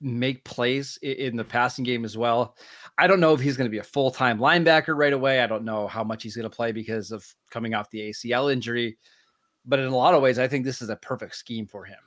make 0.00 0.44
plays 0.44 0.98
in 1.02 1.36
the 1.36 1.44
passing 1.44 1.84
game 1.84 2.04
as 2.04 2.16
well. 2.16 2.56
I 2.98 3.06
don't 3.06 3.20
know 3.20 3.34
if 3.34 3.40
he's 3.40 3.56
going 3.56 3.66
to 3.66 3.70
be 3.70 3.78
a 3.78 3.84
full 3.84 4.10
time 4.10 4.38
linebacker 4.38 4.96
right 4.96 5.12
away. 5.12 5.40
I 5.40 5.46
don't 5.46 5.64
know 5.64 5.86
how 5.86 6.04
much 6.04 6.22
he's 6.22 6.36
going 6.36 6.48
to 6.48 6.54
play 6.54 6.72
because 6.72 7.12
of 7.12 7.26
coming 7.50 7.74
off 7.74 7.90
the 7.90 8.10
ACL 8.10 8.52
injury. 8.52 8.98
But 9.66 9.78
in 9.78 9.86
a 9.86 9.96
lot 9.96 10.14
of 10.14 10.22
ways, 10.22 10.38
I 10.38 10.48
think 10.48 10.64
this 10.64 10.82
is 10.82 10.88
a 10.88 10.96
perfect 10.96 11.36
scheme 11.36 11.66
for 11.66 11.84
him. 11.84 11.98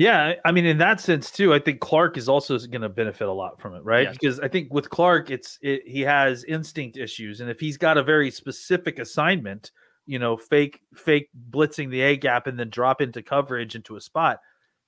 Yeah, 0.00 0.32
I 0.46 0.52
mean, 0.52 0.64
in 0.64 0.78
that 0.78 0.98
sense 0.98 1.30
too, 1.30 1.52
I 1.52 1.58
think 1.58 1.80
Clark 1.80 2.16
is 2.16 2.26
also 2.26 2.58
going 2.58 2.80
to 2.80 2.88
benefit 2.88 3.28
a 3.28 3.32
lot 3.32 3.60
from 3.60 3.74
it, 3.74 3.84
right? 3.84 4.10
Because 4.10 4.40
I 4.40 4.48
think 4.48 4.72
with 4.72 4.88
Clark, 4.88 5.30
it's 5.30 5.58
it, 5.60 5.82
he 5.86 6.00
has 6.00 6.42
instinct 6.44 6.96
issues, 6.96 7.42
and 7.42 7.50
if 7.50 7.60
he's 7.60 7.76
got 7.76 7.98
a 7.98 8.02
very 8.02 8.30
specific 8.30 8.98
assignment, 8.98 9.72
you 10.06 10.18
know, 10.18 10.38
fake 10.38 10.80
fake 10.94 11.28
blitzing 11.50 11.90
the 11.90 12.00
A 12.00 12.16
gap 12.16 12.46
and 12.46 12.58
then 12.58 12.70
drop 12.70 13.02
into 13.02 13.22
coverage 13.22 13.74
into 13.74 13.96
a 13.96 14.00
spot, 14.00 14.40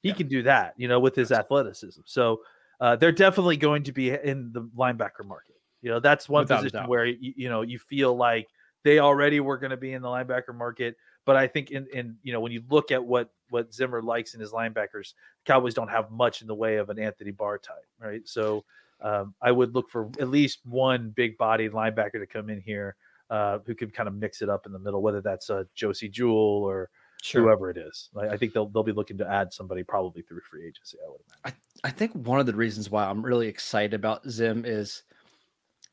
he 0.03 0.09
yeah. 0.09 0.15
can 0.15 0.29
do 0.29 0.43
that, 0.43 0.75
you 0.77 0.89
know, 0.89 1.01
with 1.01 1.15
his 1.15 1.33
athleticism. 1.33 2.03
So 2.05 2.41
uh, 2.81 2.97
they're 2.97 3.13
definitely 3.13 3.57
going 3.57 3.85
to 3.85 3.93
be 3.93 4.11
in 4.11 4.53
the 4.53 4.63
linebacker 4.77 5.25
market. 5.25 5.57
You 5.81 5.91
know, 5.91 6.01
that's 6.01 6.29
one 6.29 6.43
Without 6.43 6.63
position 6.63 6.87
where 6.89 7.07
you, 7.07 7.33
you 7.37 7.49
know 7.49 7.63
you 7.63 7.79
feel 7.79 8.17
like 8.17 8.49
they 8.85 8.99
already 8.99 9.41
were 9.41 9.59
going 9.59 9.71
to 9.71 9.77
be 9.77 9.93
in 9.93 10.03
the 10.03 10.09
linebacker 10.09 10.55
market. 10.55 10.97
But 11.25 11.37
I 11.37 11.47
think 11.47 11.71
in, 11.71 11.87
in 11.93 12.17
you 12.23 12.33
know 12.33 12.41
when 12.41 12.53
you 12.53 12.63
look 12.69 12.91
at 12.91 13.05
what 13.05 13.31
what 13.51 13.73
Zimmer 13.73 14.03
likes 14.03 14.35
in 14.35 14.41
his 14.41 14.53
linebackers, 14.53 15.15
Cowboys 15.45 15.75
don't 15.75 15.91
have 15.91 16.11
much 16.11 16.41
in 16.41 16.49
the 16.49 16.55
way 16.55 16.77
of 16.77 16.91
an 16.91 16.99
Anthony 16.99 17.31
Barr 17.31 17.59
type, 17.59 17.87
right? 18.01 18.23
So 18.27 18.65
um, 19.01 19.35
I 19.43 19.53
would 19.53 19.75
look 19.75 19.91
for 19.91 20.09
at 20.19 20.29
least 20.29 20.61
one 20.65 21.13
big 21.15 21.37
bodied 21.37 21.73
linebacker 21.73 22.21
to 22.21 22.27
come 22.27 22.49
in 22.49 22.61
here 22.61 22.97
uh, 23.31 23.59
who 23.67 23.75
could 23.75 23.95
kind 23.95 24.09
of 24.09 24.15
mix 24.15 24.43
it 24.43 24.49
up 24.49 24.67
in 24.67 24.73
the 24.73 24.79
middle, 24.79 25.03
whether 25.03 25.21
that's 25.21 25.51
a 25.51 25.67
Josey 25.75 26.09
Jewell 26.09 26.65
or 26.65 26.91
sure. 27.23 27.43
whoever 27.43 27.71
it 27.71 27.77
is. 27.77 28.11
I 28.19 28.37
think 28.37 28.53
they'll 28.53 28.69
they'll 28.69 28.83
be 28.83 28.93
looking 28.93 29.19
to 29.19 29.29
add 29.29 29.53
somebody 29.53 29.83
probably 29.83 30.23
through 30.23 30.41
free 30.41 30.67
agency. 30.67 30.99
I 31.05 31.11
would 31.11 31.21
imagine. 31.21 31.61
I, 31.85 31.89
I 31.89 31.91
think 31.91 32.13
one 32.13 32.41
of 32.41 32.47
the 32.47 32.55
reasons 32.55 32.91
why 32.91 33.05
I'm 33.05 33.25
really 33.25 33.49
excited 33.49 33.95
about 33.95 34.29
Zim 34.29 34.65
is 34.65 35.03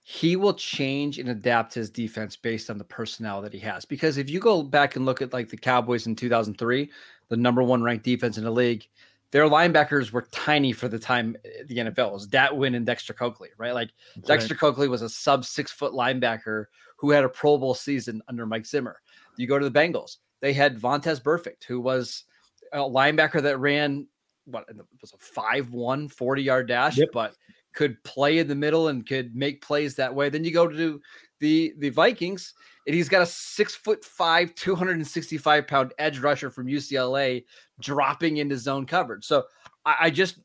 he 0.04 0.36
will 0.36 0.54
change 0.54 1.20
and 1.20 1.30
adapt 1.30 1.74
his 1.74 1.90
defense 1.90 2.36
based 2.36 2.70
on 2.70 2.78
the 2.78 2.84
personnel 2.84 3.42
that 3.42 3.54
he 3.54 3.60
has. 3.60 3.86
Because 3.86 4.18
if 4.18 4.30
you 4.30 4.40
go 4.40 4.64
back 4.64 4.96
and 4.96 5.06
look 5.06 5.22
at 5.22 5.34
like 5.34 5.50
the 5.50 5.58
Cowboys 5.58 6.08
in 6.08 6.16
2003, 6.16 6.90
the 7.28 7.38
number 7.38 7.62
one 7.62 7.84
ranked 7.84 8.06
defense 8.06 8.38
in 8.38 8.44
the 8.44 8.52
league, 8.52 8.88
their 9.32 9.44
linebackers 9.44 10.12
were 10.12 10.24
tiny 10.32 10.72
for 10.74 10.88
the 10.88 10.98
time 10.98 11.36
eh, 11.46 11.64
the 11.68 11.78
NFL 11.78 12.12
was 12.12 12.26
Dat 12.26 12.54
Nguyen 12.54 12.76
and 12.76 12.86
Dexter 12.86 13.14
Coakley, 13.14 13.50
right? 13.58 13.74
Like 13.74 13.92
Dexter. 14.26 14.56
Coakley 14.56 14.88
was 14.88 15.04
a 15.04 15.10
sub 15.10 15.46
six 15.46 15.72
foot 15.72 15.94
linebacker 15.94 16.66
who 16.98 17.12
had 17.12 17.24
a 17.24 17.30
Pro 17.30 17.58
Bowl 17.58 17.76
season 17.76 18.22
under 18.28 18.46
Mike 18.46 18.66
Zimmer. 18.66 19.00
You 19.38 19.48
go 19.48 19.60
to 19.60 19.70
the 19.70 19.80
Bengals, 19.80 20.18
they 20.42 20.54
had 20.54 20.80
Vontaze 20.80 21.22
Burfict, 21.22 21.64
who 21.68 21.80
was 21.80 22.24
a 22.74 22.80
linebacker 22.80 23.42
that 23.42 23.60
ran 23.60 24.08
what 24.46 24.66
it 24.70 24.78
was 25.02 25.14
a 25.14 25.40
5-1 25.40 26.12
40 26.12 26.42
yard 26.42 26.68
dash, 26.68 26.98
yep. 26.98 27.10
but 27.14 27.36
could 27.74 28.02
play 28.04 28.40
in 28.40 28.48
the 28.48 28.56
middle 28.56 28.88
and 28.88 29.08
could 29.08 29.36
make 29.36 29.62
plays 29.62 29.96
that 29.96 30.14
way. 30.14 30.30
Then 30.30 30.44
you 30.44 30.52
go 30.52 30.68
to 30.68 31.02
the 31.40 31.74
the 31.78 31.90
Vikings, 31.90 32.54
and 32.86 32.96
he's 32.96 33.10
got 33.10 33.22
a 33.22 33.26
six 33.26 33.76
foot 33.76 34.04
five, 34.04 34.54
265 34.56 35.68
pound 35.68 35.94
edge 35.98 36.20
rusher 36.20 36.50
from 36.50 36.68
UCLA 36.68 37.46
dropping 37.80 38.38
into 38.38 38.58
zone 38.58 38.86
coverage. 38.86 39.26
So 39.26 39.46
I, 39.86 39.96
I 40.02 40.10
just 40.10 40.40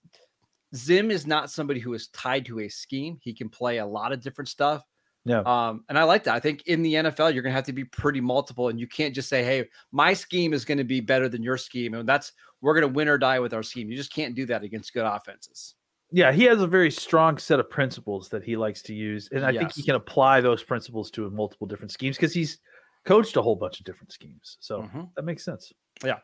Zim 0.75 1.11
is 1.11 1.27
not 1.27 1.51
somebody 1.51 1.81
who 1.81 1.95
is 1.95 2.09
tied 2.09 2.45
to 2.47 2.61
a 2.61 2.69
scheme. 2.69 3.19
He 3.23 3.33
can 3.33 3.49
play 3.49 3.79
a 3.79 3.87
lot 3.87 4.13
of 4.13 4.21
different 4.21 4.49
stuff. 4.49 4.85
Yeah. 5.25 5.41
Um, 5.41 5.85
and 5.89 5.99
I 5.99 6.05
like 6.05 6.25
that. 6.25 6.35
I 6.35 6.41
think 6.41 6.67
in 6.67 6.83
the 6.83 6.95
NFL, 6.95 7.33
you're 7.33 7.43
gonna 7.43 7.55
have 7.55 7.65
to 7.65 7.73
be 7.73 7.85
pretty 7.85 8.21
multiple, 8.21 8.69
and 8.69 8.79
you 8.79 8.87
can't 8.87 9.15
just 9.15 9.29
say, 9.29 9.43
"Hey, 9.43 9.69
my 9.91 10.13
scheme 10.13 10.53
is 10.53 10.65
going 10.65 10.79
to 10.79 10.85
be 10.85 11.01
better 11.01 11.29
than 11.29 11.43
your 11.43 11.57
scheme," 11.57 11.95
and 11.95 12.09
that's 12.09 12.33
we're 12.61 12.75
gonna 12.75 12.89
win 12.89 13.09
or 13.09 13.17
die 13.17 13.41
with 13.41 13.55
our 13.55 13.63
scheme. 13.63 13.91
You 13.91 13.97
just 13.97 14.13
can't 14.13 14.35
do 14.35 14.45
that 14.47 14.63
against 14.63 14.93
good 14.93 15.07
offenses. 15.07 15.75
Yeah, 16.11 16.31
he 16.31 16.45
has 16.45 16.61
a 16.61 16.67
very 16.67 16.91
strong 16.91 17.39
set 17.39 17.59
of 17.59 17.71
principles 17.71 18.29
that 18.29 18.45
he 18.45 18.57
likes 18.57 18.83
to 18.83 18.95
use, 18.95 19.29
and 19.33 19.45
I 19.45 19.51
yes. 19.51 19.61
think 19.61 19.73
he 19.75 19.83
can 19.83 19.95
apply 19.95 20.43
those 20.43 20.63
principles 20.63 21.11
to 21.13 21.29
multiple 21.31 21.67
different 21.67 21.91
schemes 21.91 22.17
because 22.17 22.35
he's 22.35 22.59
coached 23.05 23.37
a 23.37 23.43
whole 23.43 23.57
bunch 23.57 23.81
of 23.81 23.87
different 23.87 24.13
schemes. 24.13 24.59
So 24.61 24.83
mm-hmm. 24.83 25.03
that 25.17 25.25
makes 25.25 25.45
sense. 25.45 25.73
Yeah. 26.05 26.19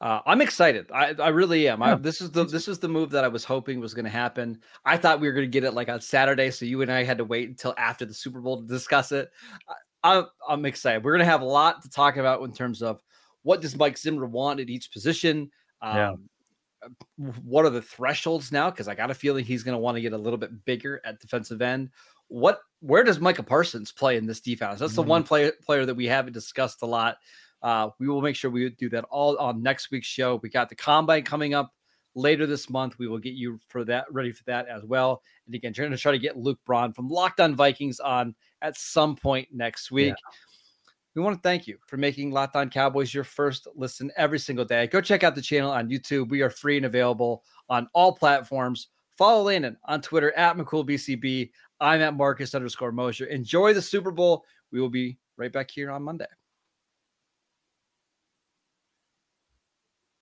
Uh, 0.00 0.20
I'm 0.24 0.40
excited. 0.40 0.90
I, 0.92 1.14
I 1.18 1.28
really 1.28 1.68
am. 1.68 1.80
Yeah. 1.80 1.92
I, 1.92 1.94
this 1.96 2.22
is 2.22 2.30
the 2.30 2.44
this 2.44 2.68
is 2.68 2.78
the 2.78 2.88
move 2.88 3.10
that 3.10 3.22
I 3.22 3.28
was 3.28 3.44
hoping 3.44 3.80
was 3.80 3.92
going 3.92 4.06
to 4.06 4.10
happen. 4.10 4.58
I 4.84 4.96
thought 4.96 5.20
we 5.20 5.28
were 5.28 5.34
going 5.34 5.46
to 5.46 5.50
get 5.50 5.64
it 5.64 5.74
like 5.74 5.90
on 5.90 6.00
Saturday, 6.00 6.50
so 6.50 6.64
you 6.64 6.80
and 6.80 6.90
I 6.90 7.04
had 7.04 7.18
to 7.18 7.24
wait 7.24 7.48
until 7.48 7.74
after 7.76 8.06
the 8.06 8.14
Super 8.14 8.40
Bowl 8.40 8.62
to 8.62 8.66
discuss 8.66 9.12
it. 9.12 9.30
I, 10.02 10.18
am 10.18 10.26
I'm 10.48 10.64
excited. 10.64 11.04
We're 11.04 11.12
going 11.12 11.26
to 11.26 11.30
have 11.30 11.42
a 11.42 11.46
lot 11.46 11.82
to 11.82 11.90
talk 11.90 12.16
about 12.16 12.42
in 12.42 12.52
terms 12.52 12.82
of 12.82 13.02
what 13.42 13.60
does 13.60 13.76
Mike 13.76 13.98
Zimmer 13.98 14.24
want 14.24 14.60
at 14.60 14.70
each 14.70 14.90
position. 14.90 15.50
Um, 15.82 15.96
yeah. 15.96 17.28
What 17.44 17.66
are 17.66 17.70
the 17.70 17.82
thresholds 17.82 18.52
now? 18.52 18.70
Because 18.70 18.88
I 18.88 18.94
got 18.94 19.10
a 19.10 19.14
feeling 19.14 19.44
he's 19.44 19.62
going 19.62 19.74
to 19.74 19.80
want 19.80 19.96
to 19.96 20.00
get 20.00 20.14
a 20.14 20.18
little 20.18 20.38
bit 20.38 20.64
bigger 20.64 21.02
at 21.04 21.20
defensive 21.20 21.60
end. 21.60 21.90
What 22.28 22.60
where 22.80 23.04
does 23.04 23.20
Micah 23.20 23.42
Parsons 23.42 23.92
play 23.92 24.16
in 24.16 24.24
this 24.24 24.40
defense? 24.40 24.80
That's 24.80 24.92
mm-hmm. 24.92 25.02
the 25.02 25.08
one 25.08 25.22
player 25.24 25.52
player 25.62 25.84
that 25.84 25.94
we 25.94 26.06
haven't 26.06 26.32
discussed 26.32 26.80
a 26.80 26.86
lot. 26.86 27.18
Uh, 27.62 27.90
we 27.98 28.08
will 28.08 28.22
make 28.22 28.36
sure 28.36 28.50
we 28.50 28.70
do 28.70 28.88
that 28.90 29.04
all 29.10 29.36
on 29.38 29.62
next 29.62 29.90
week's 29.90 30.06
show. 30.06 30.40
We 30.42 30.48
got 30.48 30.68
the 30.68 30.74
combine 30.74 31.24
coming 31.24 31.54
up 31.54 31.74
later 32.14 32.46
this 32.46 32.70
month. 32.70 32.98
We 32.98 33.08
will 33.08 33.18
get 33.18 33.34
you 33.34 33.58
for 33.68 33.84
that 33.84 34.06
ready 34.10 34.32
for 34.32 34.44
that 34.44 34.66
as 34.68 34.84
well. 34.84 35.22
And 35.46 35.54
again, 35.54 35.72
trying 35.72 35.90
to 35.90 35.96
try 35.96 36.12
to 36.12 36.18
get 36.18 36.36
Luke 36.36 36.58
Braun 36.64 36.92
from 36.92 37.08
Locked 37.08 37.40
On 37.40 37.54
Vikings 37.54 38.00
on 38.00 38.34
at 38.62 38.76
some 38.76 39.16
point 39.16 39.48
next 39.52 39.90
week. 39.90 40.08
Yeah. 40.08 40.32
We 41.14 41.22
want 41.22 41.36
to 41.36 41.42
thank 41.42 41.66
you 41.66 41.76
for 41.86 41.96
making 41.96 42.30
Locked 42.30 42.54
On 42.54 42.70
Cowboys 42.70 43.12
your 43.12 43.24
first 43.24 43.66
listen 43.74 44.12
every 44.16 44.38
single 44.38 44.64
day. 44.64 44.86
Go 44.86 45.00
check 45.00 45.24
out 45.24 45.34
the 45.34 45.42
channel 45.42 45.70
on 45.70 45.90
YouTube. 45.90 46.28
We 46.28 46.40
are 46.42 46.50
free 46.50 46.76
and 46.76 46.86
available 46.86 47.42
on 47.68 47.88
all 47.94 48.12
platforms. 48.12 48.88
Follow 49.18 49.42
Landon 49.42 49.76
on 49.86 50.00
Twitter 50.00 50.32
at 50.32 50.56
McCoolBCB. 50.56 51.50
I'm 51.80 52.00
at 52.00 52.14
Marcus 52.14 52.54
underscore 52.54 52.92
Mosher. 52.92 53.26
Enjoy 53.26 53.74
the 53.74 53.82
Super 53.82 54.12
Bowl. 54.12 54.44
We 54.70 54.80
will 54.80 54.88
be 54.88 55.18
right 55.36 55.52
back 55.52 55.70
here 55.70 55.90
on 55.90 56.04
Monday. 56.04 56.26